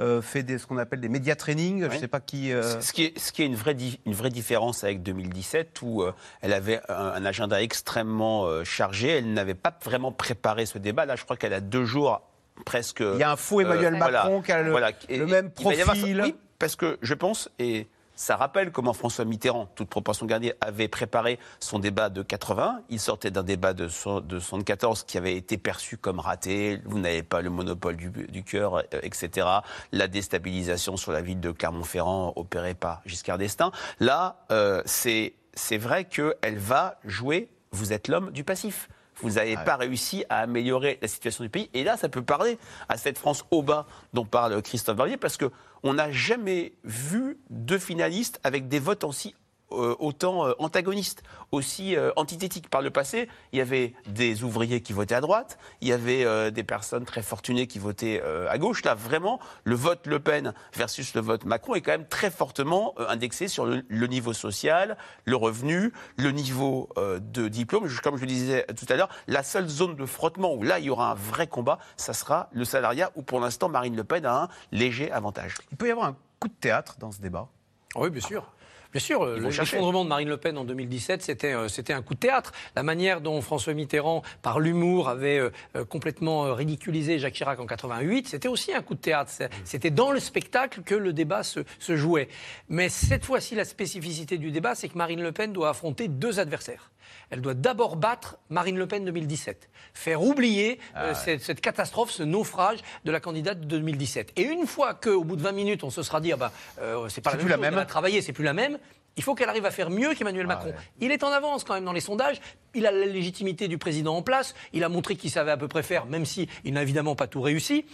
[0.00, 1.88] euh, fait des, ce qu'on appelle des média training.
[1.88, 2.52] Je ne sais pas qui.
[2.52, 6.02] euh, Ce qui est, ce qui est une, vraie une vraie différence avec 2017, où
[6.02, 9.08] euh, elle avait un, un agenda extrêmement chargé.
[9.08, 11.06] Elle n'avait pas vraiment préparé ce débat.
[11.06, 12.20] Là, je crois qu'elle a deux jours
[12.64, 13.00] presque.
[13.00, 15.80] Il y a un faux Emmanuel Macron qui a le- le même il va y
[15.80, 16.20] avoir profil.
[16.22, 17.86] Oui, parce que je pense, et
[18.16, 22.80] ça rappelle comment François Mitterrand, toute proportion gardée, avait préparé son débat de 80.
[22.88, 26.80] Il sortait d'un débat de, so- de 74 qui avait été perçu comme raté.
[26.86, 29.46] Vous n'avez pas le monopole du, cœur, euh, etc.
[29.92, 33.70] La déstabilisation sur la ville de Clermont-Ferrand opérée par Giscard d'Estaing.
[34.00, 35.32] Là, euh, c'est
[35.78, 37.48] vrai qu'elle va jouer.
[37.72, 38.88] Vous êtes l'homme du passif.
[39.20, 41.70] Vous n'avez pas réussi à améliorer la situation du pays.
[41.72, 42.58] Et là, ça peut parler
[42.88, 47.78] à cette France au bas dont parle Christophe Barbier, parce qu'on n'a jamais vu deux
[47.78, 49.34] finalistes avec des votes aussi
[49.70, 52.70] autant euh, antagonistes, aussi euh, antithétiques.
[52.70, 56.24] Par le passé, il y avait des ouvriers qui votaient à droite, il y avait
[56.24, 58.84] euh, des personnes très fortunées qui votaient euh, à gauche.
[58.84, 62.94] Là, vraiment, le vote Le Pen versus le vote Macron est quand même très fortement
[62.98, 67.88] euh, indexé sur le, niveau social, le revenu, le niveau euh, de diplôme.
[68.02, 70.86] Comme je le disais tout à l'heure, la seule zone de frottement où là, il
[70.86, 74.24] y aura un vrai combat, ça sera le salariat, où pour l'instant, Marine Le Pen
[74.26, 75.56] a un léger avantage.
[75.70, 77.48] Il peut y avoir un coup de théâtre dans ce débat?
[77.94, 78.52] Oui, bien sûr.
[78.96, 79.76] Bien sûr, chercher.
[79.76, 82.52] l'effondrement de Marine Le Pen en 2017, c'était euh, c'était un coup de théâtre.
[82.74, 87.60] La manière dont François Mitterrand, par l'humour, avait euh, euh, complètement euh, ridiculisé Jacques Chirac
[87.60, 89.30] en 88, c'était aussi un coup de théâtre.
[89.32, 92.28] C'est- C'était dans le spectacle que le débat se, se jouait.
[92.68, 96.40] Mais cette fois-ci, la spécificité du débat, c'est que Marine Le Pen doit affronter deux
[96.40, 96.90] adversaires.
[97.30, 102.22] Elle doit d'abord battre Marine Le Pen 2017, faire oublier euh, cette, cette catastrophe, ce
[102.22, 104.32] naufrage de la candidate de 2017.
[104.36, 107.08] Et une fois qu'au bout de 20 minutes, on se sera dit, ah ben, euh,
[107.08, 107.74] c'est pas la plus même la chose, même.
[107.74, 108.78] elle a travaillé, c'est plus la même.
[109.16, 110.74] Il faut qu'elle arrive à faire mieux qu'Emmanuel Macron.
[111.00, 112.40] Il est en avance quand même dans les sondages.
[112.74, 114.54] Il a la légitimité du président en place.
[114.74, 117.26] Il a montré qu'il savait à peu près faire, même si il n'a évidemment pas
[117.26, 117.86] tout réussi.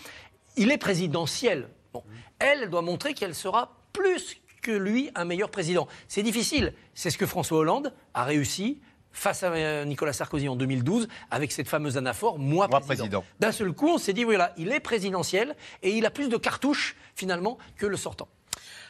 [0.56, 1.68] Il est présidentiel.
[1.92, 2.02] Bon.
[2.40, 5.86] Elle, elle doit montrer qu'elle sera plus que lui un meilleur président.
[6.08, 6.72] C'est difficile.
[6.94, 8.80] C'est ce que François Hollande a réussi
[9.12, 12.86] face à euh, Nicolas Sarkozy en 2012 avec cette fameuse anaphore moi, président.
[12.86, 13.24] président.
[13.40, 16.36] D'un seul coup, on s'est dit voilà, il est présidentiel et il a plus de
[16.36, 18.28] cartouches finalement que le sortant.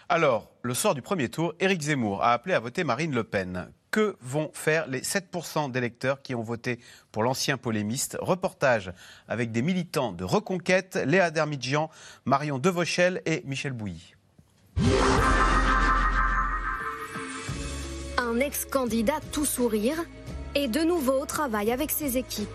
[0.08, 3.70] Alors, le sort du premier tour, Éric Zemmour a appelé à voter Marine Le Pen.
[3.90, 6.80] Que vont faire les 7% d'électeurs qui ont voté
[7.12, 8.16] pour l'ancien polémiste?
[8.20, 8.92] Reportage
[9.28, 11.90] avec des militants de Reconquête, Léa Dermidjian,
[12.24, 14.14] Marion Devauchel et Michel Bouilly.
[18.40, 19.96] Ex-candidat tout sourire
[20.54, 22.48] et de nouveau au travail avec ses équipes.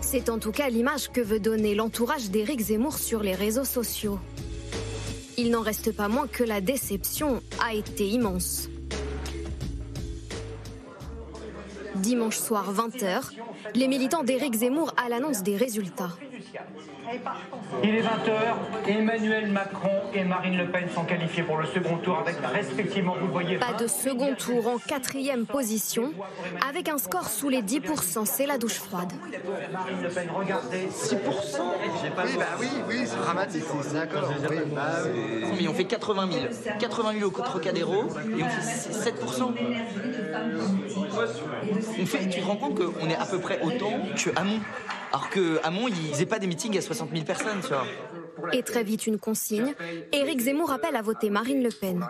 [0.00, 4.18] C'est en tout cas l'image que veut donner l'entourage d'Éric Zemmour sur les réseaux sociaux.
[5.36, 8.68] Il n'en reste pas moins que la déception a été immense.
[11.96, 13.30] Dimanche soir 20h,
[13.74, 16.10] les militants d'Éric Zemmour à l'annonce des résultats.
[17.82, 22.18] Il est 20h, Emmanuel Macron et Marine Le Pen sont qualifiés pour le second tour
[22.18, 26.12] avec respectivement, vous le voyez, Pas de second tour en quatrième position,
[26.68, 29.12] avec un score sous les 10%, c'est la douche froide.
[29.72, 31.16] Marine Le Pen, regardez, 6%.
[31.22, 34.32] Oui, bah oui, oui, c'est dramatique, c'est d'accord.
[34.48, 34.82] Oui, bah
[35.12, 35.56] oui.
[35.60, 36.44] Mais on fait 80 000.
[36.78, 39.52] 80 000 au Trocadéro et on fait 7%.
[42.00, 44.60] On fait, tu te rends compte qu'on est à peu près autant que Hamon.
[45.12, 47.86] Alors que Hamon, ils faisaient pas des meetings à 60 000 personnes, tu vois.
[48.52, 49.74] Et très vite une consigne,
[50.12, 52.04] Éric Zemmour appelle à voter Marine Le Pen.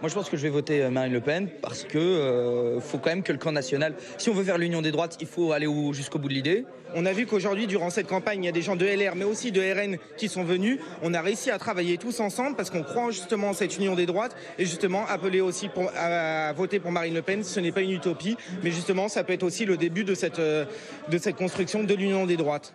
[0.00, 2.98] Moi, je pense que je vais voter euh, Marine Le Pen parce que euh, faut
[2.98, 5.52] quand même que le camp national, si on veut faire l'union des droites, il faut
[5.52, 6.66] aller au- jusqu'au bout de l'idée.
[6.94, 9.24] On a vu qu'aujourd'hui, durant cette campagne, il y a des gens de LR, mais
[9.24, 10.78] aussi de RN qui sont venus.
[11.02, 14.06] On a réussi à travailler tous ensemble parce qu'on croit justement en cette union des
[14.06, 17.42] droites et justement appeler aussi pour, à, voter pour Marine Le Pen.
[17.42, 20.38] Ce n'est pas une utopie, mais justement, ça peut être aussi le début de cette,
[20.38, 20.66] euh,
[21.10, 22.74] de cette construction de l'union des droites.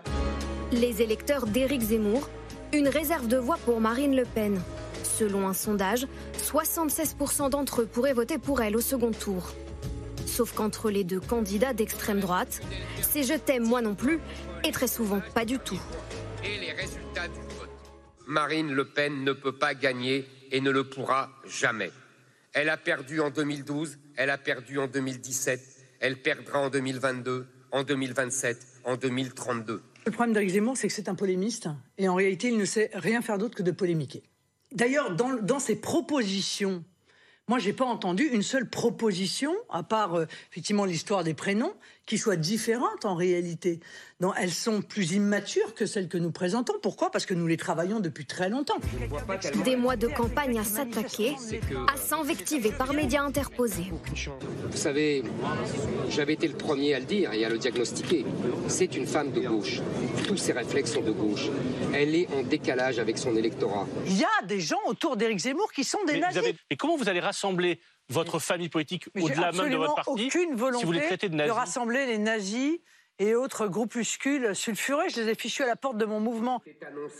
[0.72, 2.30] Les électeurs d'Éric Zemmour,
[2.74, 4.61] une réserve de voix pour Marine Le Pen.
[5.03, 6.07] Selon un sondage,
[6.38, 9.53] 76% d'entre eux pourraient voter pour elle au second tour.
[10.26, 12.61] Sauf qu'entre les deux candidats d'extrême droite,
[13.01, 14.20] c'est je t'aime moi non plus
[14.63, 15.80] et très souvent pas du tout.
[16.43, 17.70] Et les résultats du vote.
[18.28, 21.91] Marine Le Pen ne peut pas gagner et ne le pourra jamais.
[22.53, 25.61] Elle a perdu en 2012, elle a perdu en 2017,
[25.99, 29.82] elle perdra en 2022, en 2027, en 2032.
[30.06, 32.89] Le problème d'Éric Zemmour, c'est que c'est un polémiste et en réalité, il ne sait
[32.93, 34.24] rien faire d'autre que de polémiquer.
[34.72, 36.84] D'ailleurs, dans, ses propositions
[37.47, 41.74] moi, j'ai pas entendu une seule proposition, à part euh, effectivement l'histoire des prénoms,
[42.10, 43.80] qui soit différente en réalité.
[44.20, 46.74] Non, elles sont plus immatures que celles que nous présentons.
[46.82, 47.12] Pourquoi?
[47.12, 48.80] Parce que nous les travaillons depuis très longtemps.
[49.64, 51.36] Des mois de campagne à s'attaquer,
[51.88, 53.91] à s'invectiver par médias interposés.
[53.91, 55.24] Vous savez,
[56.10, 58.26] j'avais été le premier à le dire et à le diagnostiquer.
[58.68, 59.80] C'est une femme de gauche.
[60.28, 61.47] Tous ses réflexes sont de gauche.
[61.93, 63.86] Elle est en décalage avec son électorat.
[64.07, 66.38] Il y a des gens autour d'Éric Zemmour qui sont des nazis.
[66.39, 67.80] avez- et comment vous allez rassembler
[68.10, 71.30] votre famille politique au-delà même de votre absolument parti aucune volonté si vous les traitez
[71.30, 72.80] de nazis rassembler les nazis
[73.20, 75.10] et autres groupuscules sulfurés.
[75.10, 76.62] Je les ai fichus à la porte de mon mouvement.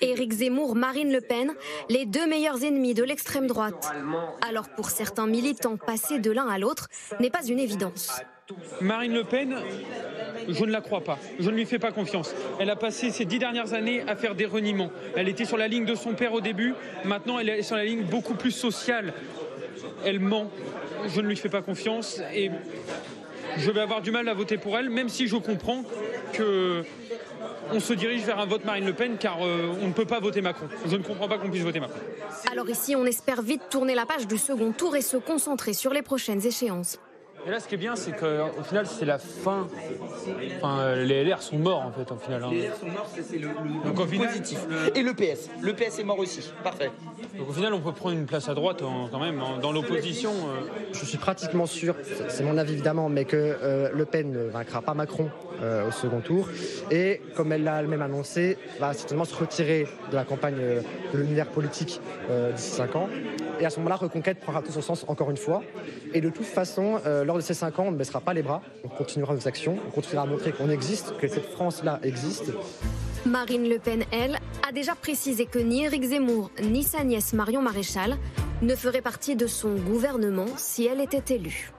[0.02, 1.54] Éric Zemmour, Marine Le Pen,
[1.90, 3.92] les deux meilleurs ennemis de l'extrême droite.
[4.48, 6.88] Alors pour certains militants, passer de l'un à l'autre
[7.20, 8.22] n'est pas une évidence.
[8.82, 9.58] Marine Le Pen,
[10.48, 11.20] je ne la crois pas.
[11.40, 12.34] Je ne lui fais pas confiance.
[12.60, 14.92] Elle a passé ces dix dernières années à faire des reniements.
[15.16, 16.74] Elle était sur la ligne de son père au début.
[17.06, 19.14] Maintenant, elle est sur la ligne beaucoup plus sociale.
[20.06, 20.50] Elle ment.
[21.08, 22.52] Je ne lui fais pas confiance et
[23.58, 25.84] je vais avoir du mal à voter pour elle, même si je comprends
[26.34, 26.84] que
[27.72, 30.20] on se dirige vers un vote Marine Le Pen car euh, on ne peut pas
[30.20, 30.68] voter Macron.
[30.86, 32.00] Je ne comprends pas qu'on puisse voter Macron.
[32.52, 35.94] Alors ici, on espère vite tourner la page du second tour et se concentrer sur
[35.94, 37.00] les prochaines échéances.
[37.48, 39.68] Et là, ce qui est bien, c'est qu'au final, c'est la fin.
[40.58, 42.44] Enfin, les LR sont morts, en fait, au final.
[42.44, 42.50] hein.
[42.52, 44.60] Les LR sont morts, c'est le, le- Donc, au le final, positif.
[44.96, 45.50] Et le PS.
[45.62, 46.52] Le PS est mort aussi.
[46.64, 46.92] Parfait.
[47.38, 49.72] Donc au final, on peut prendre une place à droite hein, quand même, hein, dans
[49.72, 50.32] l'opposition.
[50.32, 50.68] euh.
[50.94, 54.44] Je suis pratiquement sûr, c'est- c'est mon avis évidemment, mais que euh, Le Pen ne
[54.50, 55.30] vaincra pas Macron
[55.62, 56.50] euh, au second tour.
[56.92, 60.82] Et comme elle l'a elle-même annoncé, va certainement se retirer de la campagne euh,
[61.14, 62.00] de l'univers politique
[62.30, 63.10] euh, d'ici 5 ans.
[63.60, 65.64] Et à ce moment-là, Reconquête prendra tout son sens encore une fois.
[66.14, 68.62] Et de toute façon, lors de ces 5 ans, on ne baissera pas les bras,
[68.86, 72.54] on continuera nos actions, on continuera à montrer qu'on existe, que cette France-là existe.
[73.26, 74.38] Marine Le Pen, elle,
[74.68, 78.18] a déjà précisé que ni Éric Zemmour ni sa nièce Marion Maréchal
[78.62, 81.72] ne feraient partie de son gouvernement si elle était élue.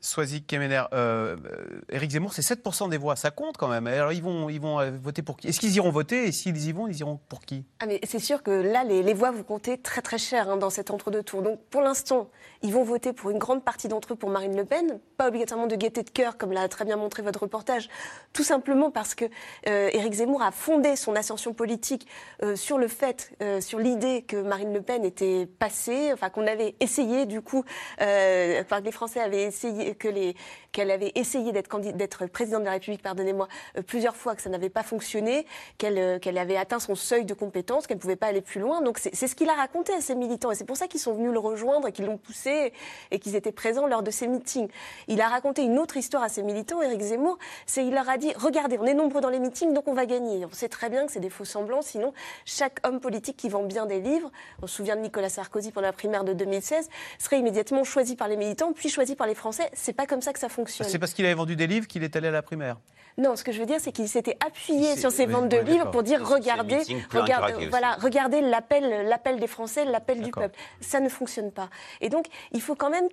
[0.00, 3.86] Soisy Kemener, euh, euh, Éric Zemmour, c'est 7% des voix, ça compte quand même.
[3.86, 5.48] Alors ils vont, ils vont euh, voter pour qui?
[5.48, 6.26] Est-ce qu'ils iront voter?
[6.26, 7.64] Et s'ils y vont, ils iront pour qui?
[7.80, 10.90] Ah c'est sûr que là, les, voix vont compter très très cher hein, dans cet
[10.90, 11.42] entre-deux-tours.
[11.42, 12.30] Donc pour l'instant,
[12.62, 15.66] ils vont voter pour une grande partie d'entre eux pour Marine Le Pen, pas obligatoirement
[15.66, 17.88] de gaieté de cœur, comme l'a très bien montré votre reportage,
[18.32, 19.26] tout simplement parce que
[19.68, 22.06] euh, Éric Zemmour a fondé son ascension politique
[22.54, 27.26] sur le fait, sur l'idée que Marine Le Pen était passée, enfin qu'on avait essayé
[27.26, 27.64] du coup,
[27.98, 33.48] enfin que les Français avaient essayé, qu'elle avait essayé d'être présidente de la République, pardonnez-moi,
[33.76, 35.46] euh, plusieurs fois, que ça n'avait pas fonctionné,
[35.78, 38.80] qu'elle euh, avait atteint son seuil de compétence, qu'elle ne pouvait pas aller plus loin.
[38.82, 41.12] Donc c'est ce qu'il a raconté à ses militants et c'est pour ça qu'ils sont
[41.12, 42.72] venus le rejoindre qu'ils l'ont poussé
[43.10, 44.68] et qu'ils étaient présents lors de ses meetings.
[45.08, 48.16] Il a raconté une autre histoire à ses militants, Éric Zemmour, c'est il leur a
[48.16, 50.44] dit regardez, on est nombreux dans les meetings, donc on va gagner.
[50.44, 52.12] On sait très bien que c'est des faux semblants, sinon
[52.44, 54.30] chaque homme politique qui vend bien des livres,
[54.62, 56.88] on se souvient de Nicolas Sarkozy pendant la primaire de 2016,
[57.18, 59.70] serait immédiatement choisi par les militants, puis choisi par les Français.
[59.80, 60.88] C'est pas comme ça que ça fonctionne.
[60.88, 62.76] C'est parce qu'il avait vendu des livres qu'il est allé à la primaire.
[63.18, 65.56] Non, ce que je veux dire, c'est qu'il s'était appuyé sur ses oui, ventes de
[65.58, 67.66] oui, livres pour dire regardez, meetings, plein regarde- craqués aussi.
[67.68, 70.56] voilà, regardez l'appel, l'appel des Français, l'appel du peuple.
[70.80, 71.68] Ça ne fonctionne pas.
[72.00, 73.08] Et donc, il faut quand même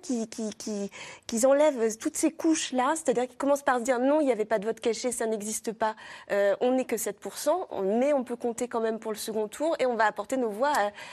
[1.26, 4.44] qu'ils enlèvent toutes ces couches-là, c'est-à-dire qu'ils commencent par se dire non, il n'y avait
[4.44, 5.96] pas de vote caché, ça n'existe pas,
[6.30, 7.50] euh, on n'est que 7%,
[7.82, 10.48] mais on peut compter quand même pour le second tour et on va apporter nos
[10.50, 10.72] voix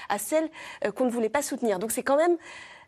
[0.10, 0.50] à, à celles
[0.86, 1.80] euh, qu'on ne voulait pas soutenir.
[1.80, 2.38] Donc c'est quand même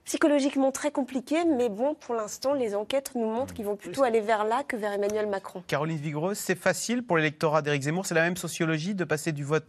[0.08, 4.22] psychologiquement très compliqué, mais bon, pour l'instant, les enquêtes nous montrent qu'ils vont plutôt aller
[4.22, 5.62] vers là que vers Emmanuel Macron.
[5.68, 9.44] Caroline Vigoureuse, c'est facile pour l'électorat d'Éric Zemmour C'est la même sociologie de passer du
[9.44, 9.68] vote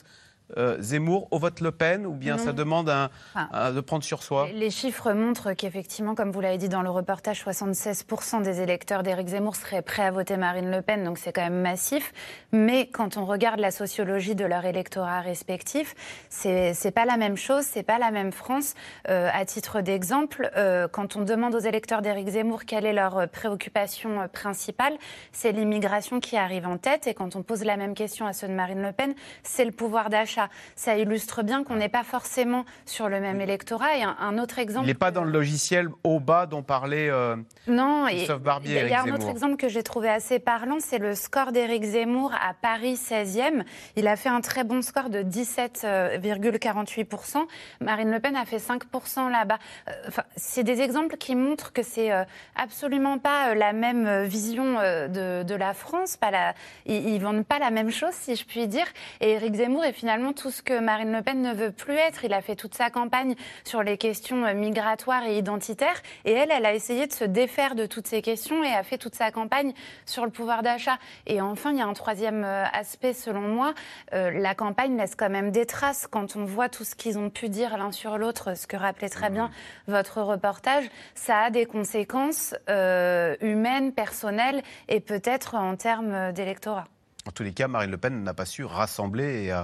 [0.56, 2.44] euh, Zemmour au vote Le Pen Ou bien Non.
[2.44, 3.48] ça demande un- Ah.
[3.52, 4.48] un- de prendre sur soi?
[4.54, 9.28] Les chiffres montrent qu'effectivement, comme vous l'avez dit dans le reportage, 76% des électeurs d'Éric
[9.28, 12.12] Zemmour seraient prêts à voter Marine Le Pen, donc c'est quand même massif.
[12.52, 15.94] Mais quand on regarde la sociologie de leur électorat respectif,
[16.30, 18.74] c'est pas la même chose, c'est pas la même France.
[19.08, 23.28] Euh, à titre d'exemple, euh, quand on demande aux électeurs d'Éric Zemmour quelle est leur
[23.28, 24.94] préoccupation euh, principale,
[25.32, 27.06] c'est l'immigration qui arrive en tête.
[27.06, 29.72] Et quand on pose la même question à ceux de Marine Le Pen, c'est le
[29.72, 30.50] pouvoir d'achat d'achat.
[30.76, 33.96] Ça illustre bien qu'on n'est pas forcément sur le même électorat.
[33.96, 34.84] Et un, un autre exemple.
[34.86, 37.36] Il n'est pas dans le logiciel au bas dont parlait euh,
[37.66, 38.82] Non, et Christophe Barbier.
[38.84, 41.84] il y a un autre exemple que j'ai trouvé assez parlant, c'est le score d'Éric
[41.84, 43.62] Zemmour à Paris 16e.
[43.96, 47.46] Il a fait un très bon score de 17,48%.
[47.80, 49.58] Marine Le Pen a fait 5% là-bas.
[49.88, 52.24] Euh, Enfin, c'est des exemples qui montrent que c'est euh,
[52.56, 56.16] absolument pas euh, la même euh, vision euh, de, de la France.
[56.16, 56.54] Pas la,
[56.86, 58.86] ils, ils vendent pas la même chose, si je puis dire.
[59.20, 62.24] Et Éric Zemmour est finalement tout ce que Marine Le Pen ne veut plus être.
[62.24, 66.02] Il a fait toute sa campagne sur les questions euh, migratoires et identitaires.
[66.24, 68.98] Et elle, elle a essayé de se défaire de toutes ces questions et a fait
[68.98, 69.72] toute sa campagne
[70.06, 70.98] sur le pouvoir d'achat.
[71.26, 73.74] Et enfin, il y a un troisième euh, aspect, selon moi.
[74.14, 77.30] Euh, la campagne laisse quand même des traces quand on voit tout ce qu'ils ont
[77.30, 79.50] pu dire l'un sur l'autre, ce que rappelait très bien
[79.86, 80.84] votre reportage.
[81.14, 86.86] Ça a des conséquences euh, humaines, personnelles et peut-être en termes d'électorat.
[87.28, 89.62] En tous les cas, Marine Le Pen n'a pas su rassembler et euh,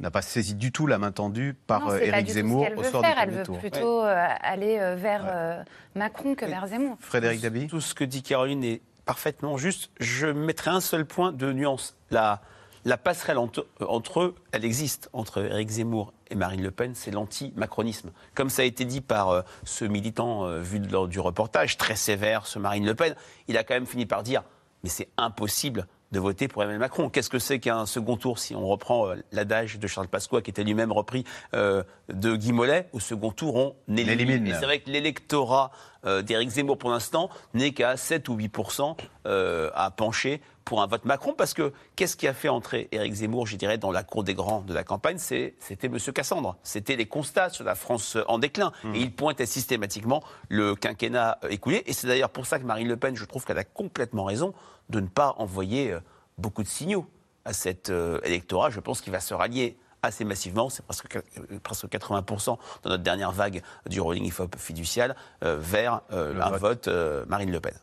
[0.00, 2.90] n'a pas saisi du tout la main tendue par Non, euh, Éric Zemmour au veut
[2.90, 3.14] soir faire.
[3.14, 3.58] du Elle premier veut tour.
[3.58, 5.64] plutôt euh, aller euh, vers
[5.94, 6.96] Macron que vers Zemmour.
[7.00, 9.90] Frédéric Dabi Tout ce que dit Caroline est parfaitement juste.
[10.00, 11.96] Je mettrai un seul point de nuance.
[12.10, 12.40] La,
[12.84, 17.10] la passerelle entre, entre eux, elle existe entre Éric Zemmour et Marine Le Pen, c'est
[17.10, 18.10] l'anti-macronisme.
[18.34, 21.96] Comme ça a été dit par euh, ce militant euh, vu lors du reportage, très
[21.96, 23.14] sévère, ce Marine Le Pen,
[23.46, 24.42] il a quand même fini par dire
[24.82, 27.10] mais c'est impossible de voter pour Emmanuel Macron.
[27.10, 30.50] Qu'est-ce que c'est qu'un second tour si on reprend euh, l'adage de Charles Pasqua qui
[30.50, 32.88] était lui-même repris euh, de Guy Mollet?
[32.92, 34.20] Au second tour, on élimine.
[34.20, 34.46] élimine.
[34.46, 35.72] Et c'est vrai que l'électorat
[36.06, 38.96] euh, d'Éric Zemmour pour l'instant n'est qu'à 7 ou 8%
[39.26, 43.12] euh, à pencher pour un vote Macron parce que qu'est-ce qui a fait entrer Éric
[43.14, 45.18] Zemmour, je dirais, dans la cour des grands de la campagne?
[45.18, 45.98] C'était M.
[46.14, 46.56] Cassandre.
[46.62, 48.72] C'était les constats sur la France en déclin.
[48.94, 51.82] Et il pointait systématiquement le quinquennat écoulé.
[51.86, 54.54] Et c'est d'ailleurs pour ça que Marine Le Pen, je trouve qu'elle a complètement raison
[54.90, 56.00] de ne pas envoyer euh,
[56.38, 57.06] beaucoup de signaux
[57.44, 58.70] à cet euh, électorat.
[58.70, 62.46] Je pense qu'il va se rallier assez massivement, c'est presque, euh, presque 80%
[62.82, 66.60] dans notre dernière vague du rolling IFOP fiducial, euh, vers euh, un vote.
[66.60, 67.74] vote euh, Marine Le Pen.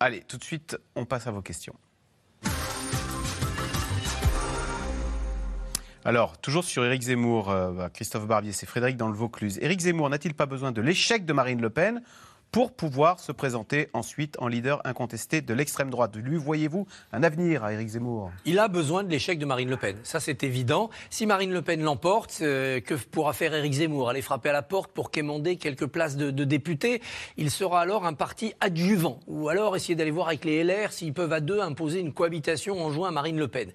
[0.00, 1.74] Allez, tout de suite, on passe à vos questions.
[6.04, 9.58] Alors, toujours sur Éric Zemmour, bah, Christophe Barbier, c'est Frédéric dans le Vaucluse.
[9.60, 12.00] Éric Zemmour n'a-t-il pas besoin de l'échec de Marine Le Pen?
[12.50, 17.64] Pour pouvoir se présenter ensuite en leader incontesté de l'extrême droite Lui, voyez-vous un avenir
[17.64, 18.30] à Éric Zemmour?
[18.44, 19.96] Il a besoin de l'échec de Marine Le Pen.
[20.02, 20.88] Ça, c'est évident.
[21.10, 24.08] Si Marine Le Pen l'emporte, euh, que pourra faire Éric Zemmour?
[24.08, 27.02] Aller frapper à la porte pour quémander quelques places de, de députés?
[27.36, 29.20] Il sera alors un parti adjuvant.
[29.26, 32.82] Ou alors essayer d'aller voir avec les LR s'ils peuvent à deux imposer une cohabitation
[32.82, 33.70] en juin à Marine Le Pen.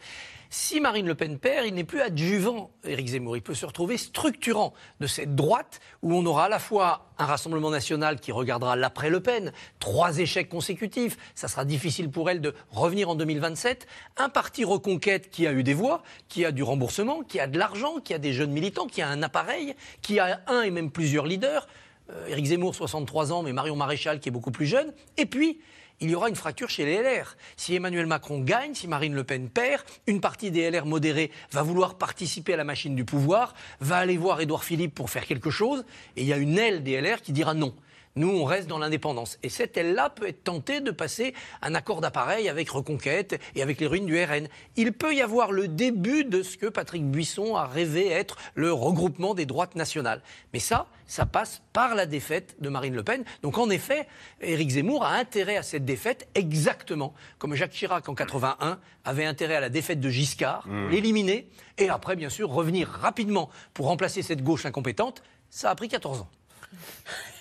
[0.54, 3.38] Si Marine Le Pen perd, il n'est plus adjuvant, Éric Zemmour.
[3.38, 7.26] Il peut se retrouver structurant de cette droite où on aura à la fois un
[7.26, 12.54] Rassemblement national qui regardera l'après-Le Pen, trois échecs consécutifs, ça sera difficile pour elle de
[12.70, 13.88] revenir en 2027,
[14.18, 17.58] un parti reconquête qui a eu des voix, qui a du remboursement, qui a de
[17.58, 20.92] l'argent, qui a des jeunes militants, qui a un appareil, qui a un et même
[20.92, 21.66] plusieurs leaders.
[22.10, 24.92] Euh, Éric Zemmour, 63 ans, mais Marion Maréchal qui est beaucoup plus jeune.
[25.16, 25.62] Et puis,
[26.02, 27.38] il y aura une fracture chez les LR.
[27.56, 31.62] Si Emmanuel Macron gagne, si Marine Le Pen perd, une partie des LR modérés va
[31.62, 35.52] vouloir participer à la machine du pouvoir, va aller voir Édouard Philippe pour faire quelque
[35.52, 35.86] chose,
[36.18, 37.74] et il y a une aile des LR qui dira non.
[38.16, 39.40] Nous, on reste dans l'indépendance.
[39.42, 43.80] Et cette aile-là peut être tentée de passer un accord d'appareil avec Reconquête et avec
[43.80, 44.48] les ruines du RN.
[44.76, 48.74] Il peut y avoir le début de ce que Patrick Buisson a rêvé être le
[48.74, 50.22] regroupement des droites nationales.
[50.54, 53.24] Mais ça, ça passe par la défaite de Marine Le Pen.
[53.44, 54.08] Donc en effet,
[54.42, 59.56] Éric Zemmour a intérêt à cette défaite exactement comme Jacques Chirac en 81 avait intérêt
[59.56, 64.44] à la défaite de Giscard, l'éliminer et après bien sûr revenir rapidement pour remplacer cette
[64.44, 65.24] gauche incompétente.
[65.50, 66.30] Ça a pris 14 ans.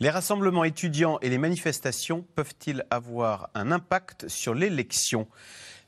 [0.00, 5.26] Les rassemblements étudiants et les manifestations peuvent-ils avoir un impact sur l'élection?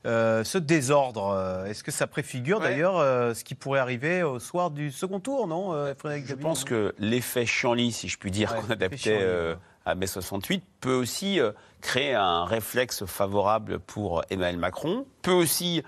[0.05, 2.69] Euh, ce désordre, euh, est-ce que ça préfigure Ouais.
[2.71, 6.33] d'ailleurs euh, ce qui pourrait arriver au soir du second tour, non, euh, Frédéric Je
[6.33, 9.55] pense que l'effet Chanly, si je puis dire, Ouais, qu'on adaptait
[9.85, 11.39] à mai 68, peut aussi
[11.81, 15.83] créer un réflexe favorable pour Emmanuel Macron, peut aussi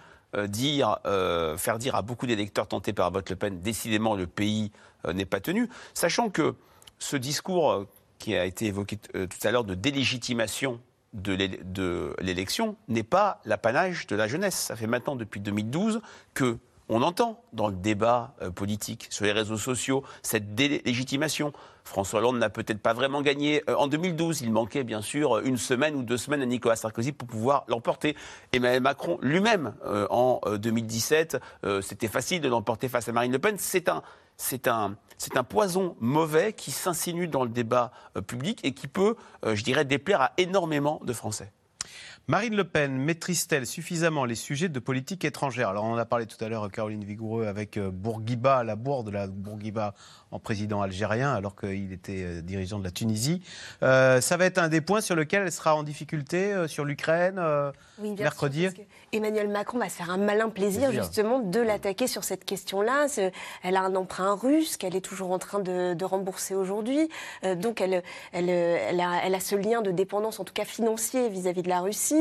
[0.47, 0.97] dire,
[1.57, 4.71] faire dire à beaucoup d'électeurs tentés par vote Le Pen, décidément le pays
[5.11, 6.55] n'est pas tenu, sachant que
[6.99, 7.85] ce discours
[8.23, 10.79] qui a été évoqué euh, tout à l'heure de délégitimation
[11.11, 14.55] de l'é- de l'élection n'est pas l'apanage de la jeunesse.
[14.55, 15.99] Ça fait maintenant depuis 2012
[16.33, 16.57] que
[16.89, 21.51] on entend dans le débat euh, politique, sur les réseaux sociaux, cette délégitimation.
[21.83, 24.41] François Hollande n'a peut-être pas vraiment gagné euh, en 2012.
[24.41, 28.15] Il manquait bien sûr une semaine ou deux semaines à Nicolas Sarkozy pour pouvoir l'emporter.
[28.53, 29.73] Emmanuel Macron lui-même,
[30.09, 33.55] en euh, 2017, euh, c'était facile de l'emporter face à Marine Le Pen.
[33.57, 34.01] C'est un,
[34.43, 34.97] c'est un,
[35.47, 39.15] poison mauvais qui s'insinue dans le débat euh, public et qui peut,
[39.45, 41.51] euh, je dirais, déplaire à énormément de Français.
[42.27, 45.67] Marine Le Pen maîtrise-t-elle suffisamment les sujets de politique étrangère?
[45.67, 49.09] Alors, on en a parlé tout à l'heure, Caroline Vigoureux, avec euh, Bourguiba, la bourde,
[49.09, 49.93] la Bourguiba
[50.31, 53.41] en président algérien, alors qu'il était euh, dirigeant de la Tunisie.
[53.83, 56.85] Euh, ça va être un des points sur lequel elle sera en difficulté euh, sur
[56.85, 58.69] l'Ukraine euh, Oui, bien mercredi?
[58.69, 61.03] sûr, Emmanuel Macron va se faire un malin plaisir, Plaisir.
[61.03, 63.07] justement de l'attaquer sur cette question-là.
[63.63, 67.09] Elle a un emprunt russe qu'elle est toujours en train de, de rembourser aujourd'hui.
[67.57, 68.01] Donc elle,
[68.31, 71.69] elle, elle, a, elle a ce lien de dépendance, en tout cas financier, vis-à-vis de
[71.69, 72.12] la Russie.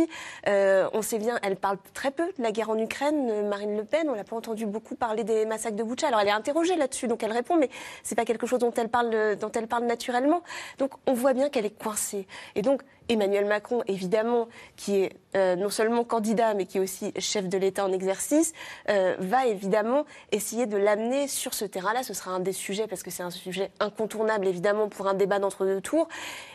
[0.48, 3.76] Euh, on sait bien, elle parle très peu de la guerre en Ukraine, euh, Marine
[3.76, 4.08] Le Pen.
[4.08, 6.08] On l'a pas entendu beaucoup parler des massacres de Boucha.
[6.08, 7.70] Alors elle est interrogée là-dessus, donc elle répond, mais
[8.02, 10.42] c'est pas quelque chose dont elle parle, euh, dont elle parle naturellement.
[10.78, 12.26] Donc on voit bien qu'elle est coincée.
[12.54, 17.48] Et donc Emmanuel Macron, évidemment, qui est non seulement candidat, mais qui est aussi chef
[17.48, 18.52] de l'État en exercice,
[18.86, 22.04] va évidemment essayer de l'amener sur ce terrain-là.
[22.04, 25.40] Ce sera un des sujets, parce que c'est un sujet incontournable, évidemment, pour un débat
[25.40, 26.08] d'entre-deux tours.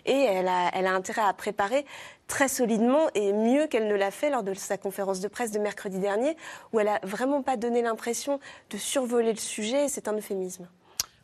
[0.05, 1.85] Et elle a, elle a intérêt à préparer
[2.27, 5.59] très solidement et mieux qu'elle ne l'a fait lors de sa conférence de presse de
[5.59, 6.37] mercredi dernier,
[6.73, 9.85] où elle a vraiment pas donné l'impression de survoler le sujet.
[9.85, 10.67] et C'est un euphémisme.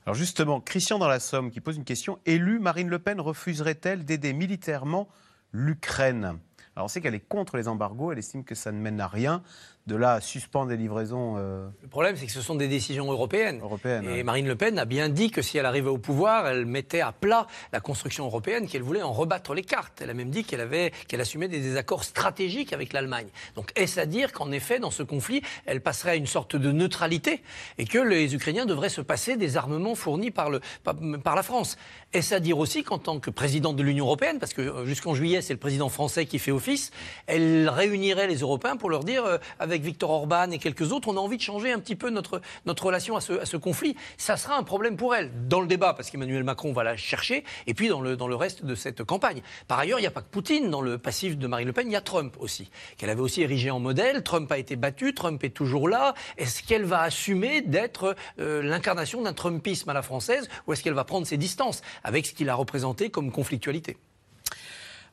[0.06, 2.20] Alors justement, Christian dans la Somme qui pose une question.
[2.26, 5.08] Élue, Marine Le Pen refuserait-elle d'aider militairement
[5.52, 6.40] l'Ukraine?
[6.76, 9.08] Alors on sait qu'elle est contre les embargos, elle estime que ça ne mène à
[9.08, 9.44] rien.
[9.86, 13.12] De là à suspendre les livraisons euh, Le problème, c'est que ce sont des décisions
[13.12, 13.60] européennes.
[13.62, 14.08] européennes.
[14.16, 17.02] Et Marine Le Pen a bien dit que si elle arrivait au pouvoir, elle mettait
[17.02, 20.00] à plat la construction européenne, qu'elle voulait en rebattre les cartes.
[20.02, 23.28] Elle a même dit qu'elle avait, qu'elle assumait des désaccords stratégiques avec l'Allemagne.
[23.56, 26.72] Donc, est-ce à dire qu'en effet, dans ce conflit, elle passerait à une sorte de
[26.72, 27.44] neutralité
[27.78, 31.44] et que les Ukrainiens devraient se passer des armements fournis par, le, par, par la
[31.44, 31.78] France?
[32.14, 35.14] Est-ce à dire aussi qu'en tant que présidente de l'Union européenne, parce que euh, jusqu'en
[35.14, 36.92] juillet, c'est le président français qui fait office,
[37.28, 41.18] elle réunirait les Européens pour leur dire, euh, avec Viktor Orban et quelques autres, on
[41.18, 43.96] a envie de changer un petit peu notre, notre relation à ce, ce conflit.
[44.18, 47.44] Ça sera un problème pour elle, dans le débat, parce qu'Emmanuel Macron va la chercher,
[47.68, 49.42] et puis dans le, dans le reste de cette campagne.
[49.68, 51.88] Par ailleurs, il n'y a pas que Poutine dans le passif de Marine Le Pen,
[51.88, 54.24] il y a Trump aussi, qu'elle avait aussi érigé en modèle.
[54.24, 56.14] Trump a été battu, Trump est toujours là.
[56.38, 60.94] Est-ce qu'elle va assumer d'être euh, l'incarnation d'un Trumpisme à la française, ou est-ce qu'elle
[60.94, 63.98] va prendre ses distances avec ce qu'il a représenté comme conflictualité?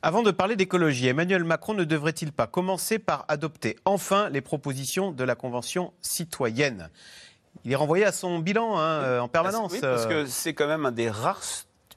[0.02, 5.12] Avant de parler d'écologie, Emmanuel Macron ne devrait-il pas commencer par adopter enfin les propositions
[5.12, 6.88] de la Convention citoyenne?
[7.64, 9.72] Il est renvoyé à son bilan hein, euh, en permanence.
[9.72, 10.08] Oui, parce euh.
[10.08, 11.42] que c'est quand même un des rares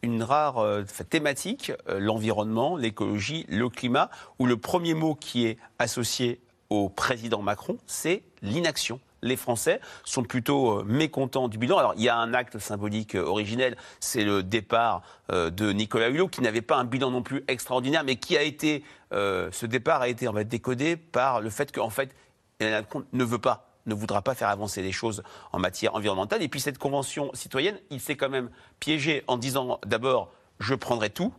[0.03, 5.57] une rare euh, thématique, euh, l'environnement, l'écologie, le climat, où le premier mot qui est
[5.79, 8.99] associé au président Macron, c'est l'inaction.
[9.23, 11.77] Les Français sont plutôt euh, mécontents du bilan.
[11.77, 15.01] Alors, il y a un acte symbolique euh, originel, c'est le départ
[15.31, 18.43] euh, de Nicolas Hulot, qui n'avait pas un bilan non plus extraordinaire, mais qui a
[18.43, 22.15] été, ce départ a été décodé par le fait qu'en fait,
[22.59, 26.41] Emmanuel Macron ne veut pas ne voudra pas faire avancer les choses en matière environnementale.
[26.41, 28.49] Et puis cette convention citoyenne, il s'est quand même
[28.79, 31.33] piégé en disant d'abord je prendrai tout,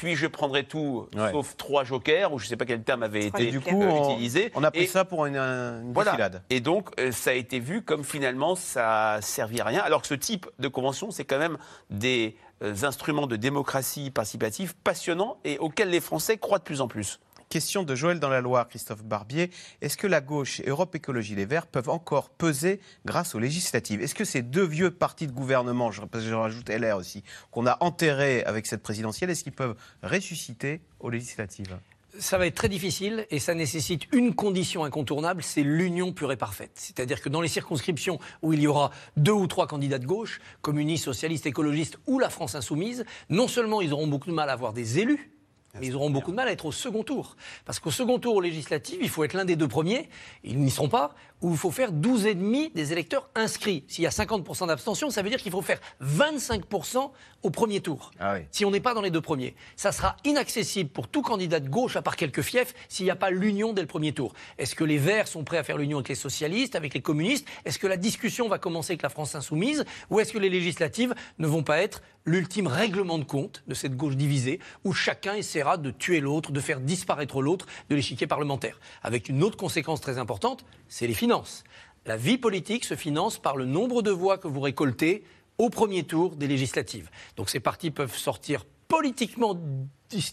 [0.00, 3.26] puis je prendrai tout sauf trois jokers, ou je ne sais pas quel terme avait
[3.26, 4.50] été du coup, euh, on, utilisé.
[4.54, 6.12] on a pris Et- ça pour une, une voilà.
[6.12, 6.42] défilade.
[6.48, 9.82] Et donc, euh, ça a été vu comme finalement ça servait à rien.
[9.82, 11.58] Alors que ce type de convention, c'est quand même
[11.90, 16.88] des euh, instruments de démocratie participative passionnants et auxquels les Français croient de plus en
[16.88, 17.20] plus.
[17.50, 19.50] Question de Joël dans la Loire, Christophe Barbier.
[19.80, 24.00] Est-ce que la gauche et Europe Écologie Les Verts peuvent encore peser grâce aux législatives?
[24.00, 26.00] Est-ce que ces deux vieux partis de gouvernement, je,
[26.32, 29.74] rajoute LR aussi, qu'on a enterrés avec cette présidentielle, est-ce qu'ils peuvent
[30.04, 31.76] ressusciter aux législatives?
[32.20, 36.36] Ça va être très difficile et ça nécessite une condition incontournable, c'est l'union pure et
[36.36, 36.70] parfaite.
[36.76, 40.40] C'est-à-dire que dans les circonscriptions où il y aura deux ou trois candidats de gauche,
[40.62, 44.52] communistes, socialistes, écologistes ou la France insoumise, non seulement ils auront beaucoup de mal à
[44.52, 45.32] avoir des élus,
[45.78, 47.36] mais ils auront beaucoup de mal à être au second tour.
[47.64, 50.08] Parce qu'au second tour aux législatives, il faut être l'un des deux premiers,
[50.44, 53.84] ils n'y seront pas, ou il faut faire 12,5 des électeurs inscrits.
[53.88, 57.10] S'il y a 50% d'abstention, ça veut dire qu'il faut faire 25%
[57.42, 58.10] au premier tour.
[58.50, 59.54] Si on n'est pas dans les deux premiers.
[59.76, 63.16] Ça sera inaccessible pour tout candidat de gauche, à part quelques fiefs, s'il n'y a
[63.16, 64.34] pas l'union dès le premier tour.
[64.58, 67.46] Est-ce que les Verts sont prêts à faire l'union avec les socialistes, avec les communistes?
[67.64, 69.84] Est-ce que la discussion va commencer avec la France insoumise?
[70.10, 73.96] Ou est-ce que les législatives ne vont pas être l'ultime règlement de compte de cette
[73.96, 75.34] gauche divisée, où chacun
[75.78, 80.18] de tuer l'autre, de faire disparaître l'autre de l'échiquier parlementaire Avec une autre conséquence très
[80.18, 81.64] importante, c'est les finances.
[82.06, 85.24] La vie politique se finance par le nombre de voix que vous récoltez
[85.58, 87.10] au premier tour des législatives.
[87.36, 89.60] Donc ces partis peuvent sortir politiquement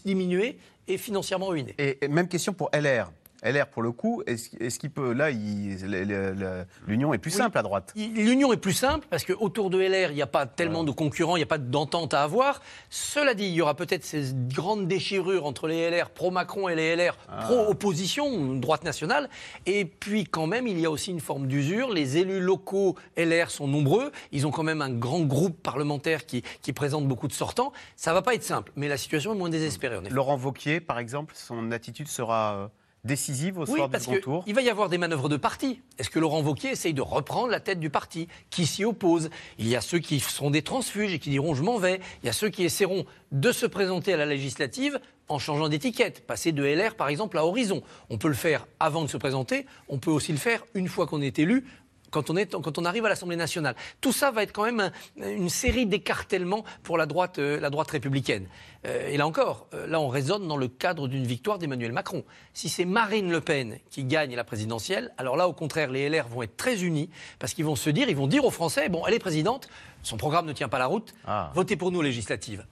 [0.04, 0.58] diminués
[0.88, 1.74] et financièrement ruinés.
[1.78, 3.10] Et même question pour LR.
[3.44, 5.12] LR, pour le coup, est-ce qu'il peut.
[5.12, 7.92] Là, l'union est plus simple à droite?
[7.96, 11.36] L'union est plus simple parce qu'autour de LR, il n'y a pas tellement de concurrents,
[11.36, 12.60] il n'y a pas d'entente à avoir.
[12.90, 16.96] Cela dit, il y aura peut-être ces grandes déchirures entre les LR pro-Macron et les
[16.96, 19.28] LR pro-opposition, droite nationale.
[19.66, 21.92] Et puis quand même, il y a aussi une forme d'usure.
[21.92, 24.10] Les élus locaux LR sont nombreux.
[24.32, 27.72] Ils ont quand même un grand groupe parlementaire qui, qui présente beaucoup de sortants.
[27.96, 29.96] Ça va pas être simple, mais la situation est moins désespérée.
[29.96, 30.14] En effet.
[30.14, 32.68] Laurent Vauquier, par exemple, son attitude sera euh,
[33.08, 34.44] décisive au Oui, soir du parce second tour.
[34.44, 35.80] qu'il va y avoir des manœuvres de parti.
[35.98, 38.28] Est-ce que Laurent Wauquiez essaye de reprendre la tête du parti?
[38.50, 39.30] Qui s'y oppose?
[39.58, 41.98] Il y a ceux qui seront des transfuges et qui diront je m'en vais.
[42.22, 46.24] Il y a ceux qui essaieront de se présenter à la législative en changeant d'étiquette,
[46.26, 47.82] passer de LR par exemple à Horizon.
[48.10, 51.06] On peut le faire avant de se présenter, on peut aussi le faire une fois
[51.08, 51.64] qu'on est élu.
[52.10, 53.74] Quand on, est, quand on arrive à l'Assemblée nationale.
[54.00, 57.68] Tout ça va être quand même un- une série d'écartèlements pour la droite, euh, la
[57.68, 58.48] droite républicaine.
[58.88, 62.24] Euh, et là encore, euh, là on raisonne dans le cadre d'une victoire d'Emmanuel Macron.
[62.54, 66.28] Si c'est Marine Le Pen qui gagne la présidentielle, alors là au contraire les LR
[66.28, 69.02] vont être très unis parce qu'ils vont se dire, ils vont dire aux Français, bon
[69.06, 69.68] elle est présidente,
[70.02, 71.50] son programme ne tient pas la route, Ah.
[71.54, 71.98] votez pour nous.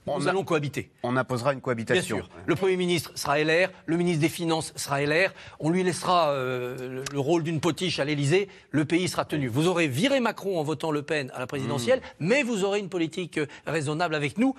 [0.07, 0.91] On nous a- allons cohabiter.
[1.03, 2.17] On imposera une Bien cohabitation.
[2.17, 2.29] sûr.
[2.45, 5.33] Le Premier ministre sera LR, le ministre des Finances sera LR.
[5.59, 8.47] On lui laissera euh, le, le rôle d'une potiche à l'Élysée.
[8.71, 9.47] Le pays sera tenu.
[9.47, 12.89] Vous aurez viré Macron en votant Le Pen à la présidentielle, mais vous aurez une
[12.89, 14.55] politique euh, raisonnable avec nous.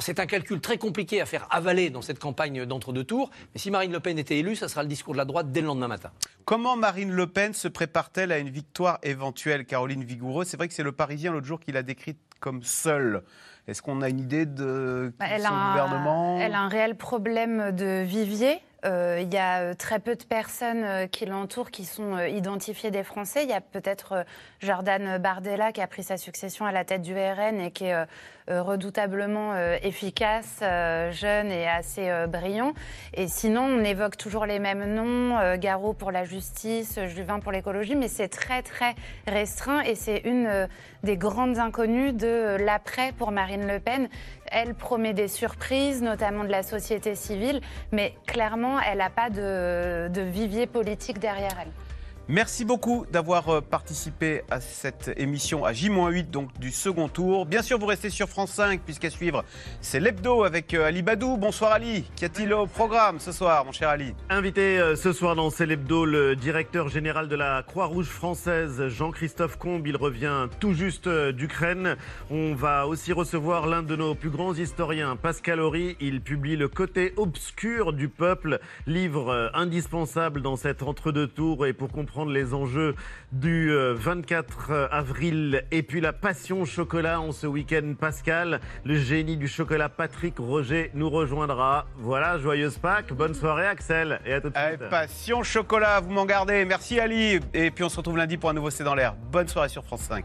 [0.00, 3.30] C'est un calcul très compliqué à faire avaler dans cette campagne d'entre-deux tours.
[3.54, 5.60] Mais si Marine Le Pen était élue, ça sera le discours de la droite dès
[5.60, 6.10] le lendemain matin.
[6.44, 10.44] Comment Marine Le Pen se prépare-t-elle à une victoire éventuelle, Caroline Vigoureux?
[10.44, 13.22] C'est vrai que c'est le Parisien l'autre jour qui l'a décrite comme seule.
[13.66, 16.68] Est-ce qu'on a une idée de Bah, Elle son a, un, gouvernement elle a un
[16.68, 18.62] réel problème de vivier.
[18.84, 22.90] Euh, Il y a euh, très peu de personnes euh, qui l'entourent qui sont identifiées
[22.90, 23.42] des Français.
[23.42, 24.24] Il y a peut-être
[24.60, 28.06] Jordan Bardella qui a pris sa succession à la tête du RN et qui est
[28.48, 32.72] redoutablement euh, efficace, euh, jeune et assez euh, brillant.
[33.14, 37.52] Et sinon, on évoque toujours les mêmes noms, euh, Garot pour la justice, Juvin pour
[37.52, 38.94] l'écologie, mais c'est très très
[39.26, 40.66] restreint et c'est une euh,
[41.02, 44.08] des grandes inconnues de euh, l'après pour Marine Le Pen.
[44.50, 47.60] Elle promet des surprises, notamment de la société civile,
[47.92, 51.87] mais clairement, elle n'a pas de, de vivier politique derrière elle.
[52.30, 57.46] Merci beaucoup d'avoir euh, participé à cette émission à J-8 donc du second tour.
[57.46, 59.46] Bien sûr, vous restez sur France 5 puisqu'à suivre,
[59.80, 61.38] c'est l'hebdo avec euh, Ali Badou.
[61.38, 62.04] Bonsoir Ali.
[62.16, 66.04] Qu'y a-t-il au programme ce soir, mon cher Ali Invité euh, ce soir dans Célébdo,
[66.04, 69.86] le directeur général de la Croix-Rouge française, Jean-Christophe Combe.
[69.86, 71.96] Il revient tout juste d'Ukraine.
[72.30, 75.96] On va aussi recevoir l'un de nos plus grands historiens, Pascal Horry.
[75.98, 81.90] Il publie Le côté obscur du peuple, livre indispensable dans cet entre-deux tours et pour
[81.90, 82.94] comprendre les enjeux
[83.32, 85.64] du euh, 24 avril.
[85.70, 88.60] Et puis la passion chocolat en ce week-end, Pascal.
[88.84, 91.86] Le génie du chocolat, Patrick Roger, nous rejoindra.
[91.96, 93.12] Voilà, joyeuse Pâques.
[93.12, 94.20] Bonne soirée, Axel.
[94.24, 94.80] Et à tout de suite.
[94.84, 96.64] Eh, Passion chocolat, vous m'en gardez.
[96.64, 97.40] Merci Ali.
[97.54, 99.14] Et puis on se retrouve lundi pour un nouveau C'est dans l'air.
[99.30, 100.24] Bonne soirée sur France 5.